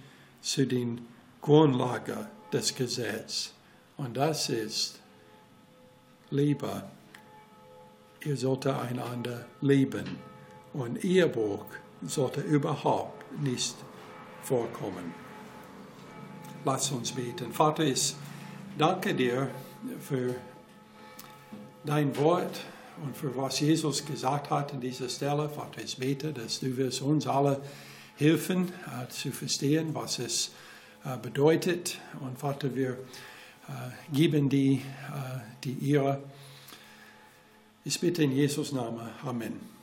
zu 0.41 0.67
den 0.67 1.01
Grundlagen 1.41 2.27
des 2.53 2.75
Gesetzes. 2.75 3.53
Und 3.97 4.17
das 4.17 4.49
ist 4.49 5.01
Liebe. 6.31 6.85
Ihr 8.25 8.37
solltet 8.37 8.75
einander 8.75 9.47
lieben. 9.61 10.19
Und 10.73 11.05
Ehebruch 11.05 11.65
sollte 12.03 12.41
überhaupt 12.43 13.41
nicht 13.41 13.75
vorkommen. 14.43 15.15
Lass 16.65 16.93
uns 16.93 17.13
beten. 17.13 17.53
Vater, 17.53 17.85
ich 17.85 18.15
danke 18.79 19.15
dir 19.15 19.51
für 20.01 20.35
dein 21.85 22.17
Wort 22.17 22.61
und 23.03 23.17
für 23.17 23.35
was 23.37 23.61
Jesus 23.61 24.05
gesagt 24.05 24.51
hat 24.51 24.73
an 24.73 24.81
dieser 24.81 25.09
Stelle. 25.09 25.49
Vater, 25.49 25.83
ich 25.83 25.97
bete, 25.97 26.33
dass 26.33 26.61
du 26.61 26.77
wirst 26.77 27.03
uns 27.03 27.27
alle 27.27 27.61
helfen 28.17 28.69
äh, 28.69 29.09
zu 29.09 29.31
verstehen, 29.33 29.95
was 29.95 30.19
es 30.19 30.51
äh, 31.05 31.17
bedeutet. 31.17 31.99
Und 32.21 32.39
Vater, 32.39 32.75
wir 32.75 32.91
äh, 32.91 34.15
geben 34.15 34.49
die, 34.49 34.75
äh, 34.75 34.81
die 35.65 35.93
Ehre. 35.93 36.23
Ich 37.85 37.99
bitte 37.99 38.23
in 38.23 38.33
Jesus 38.33 38.73
Namen. 38.73 39.09
Amen. 39.25 39.80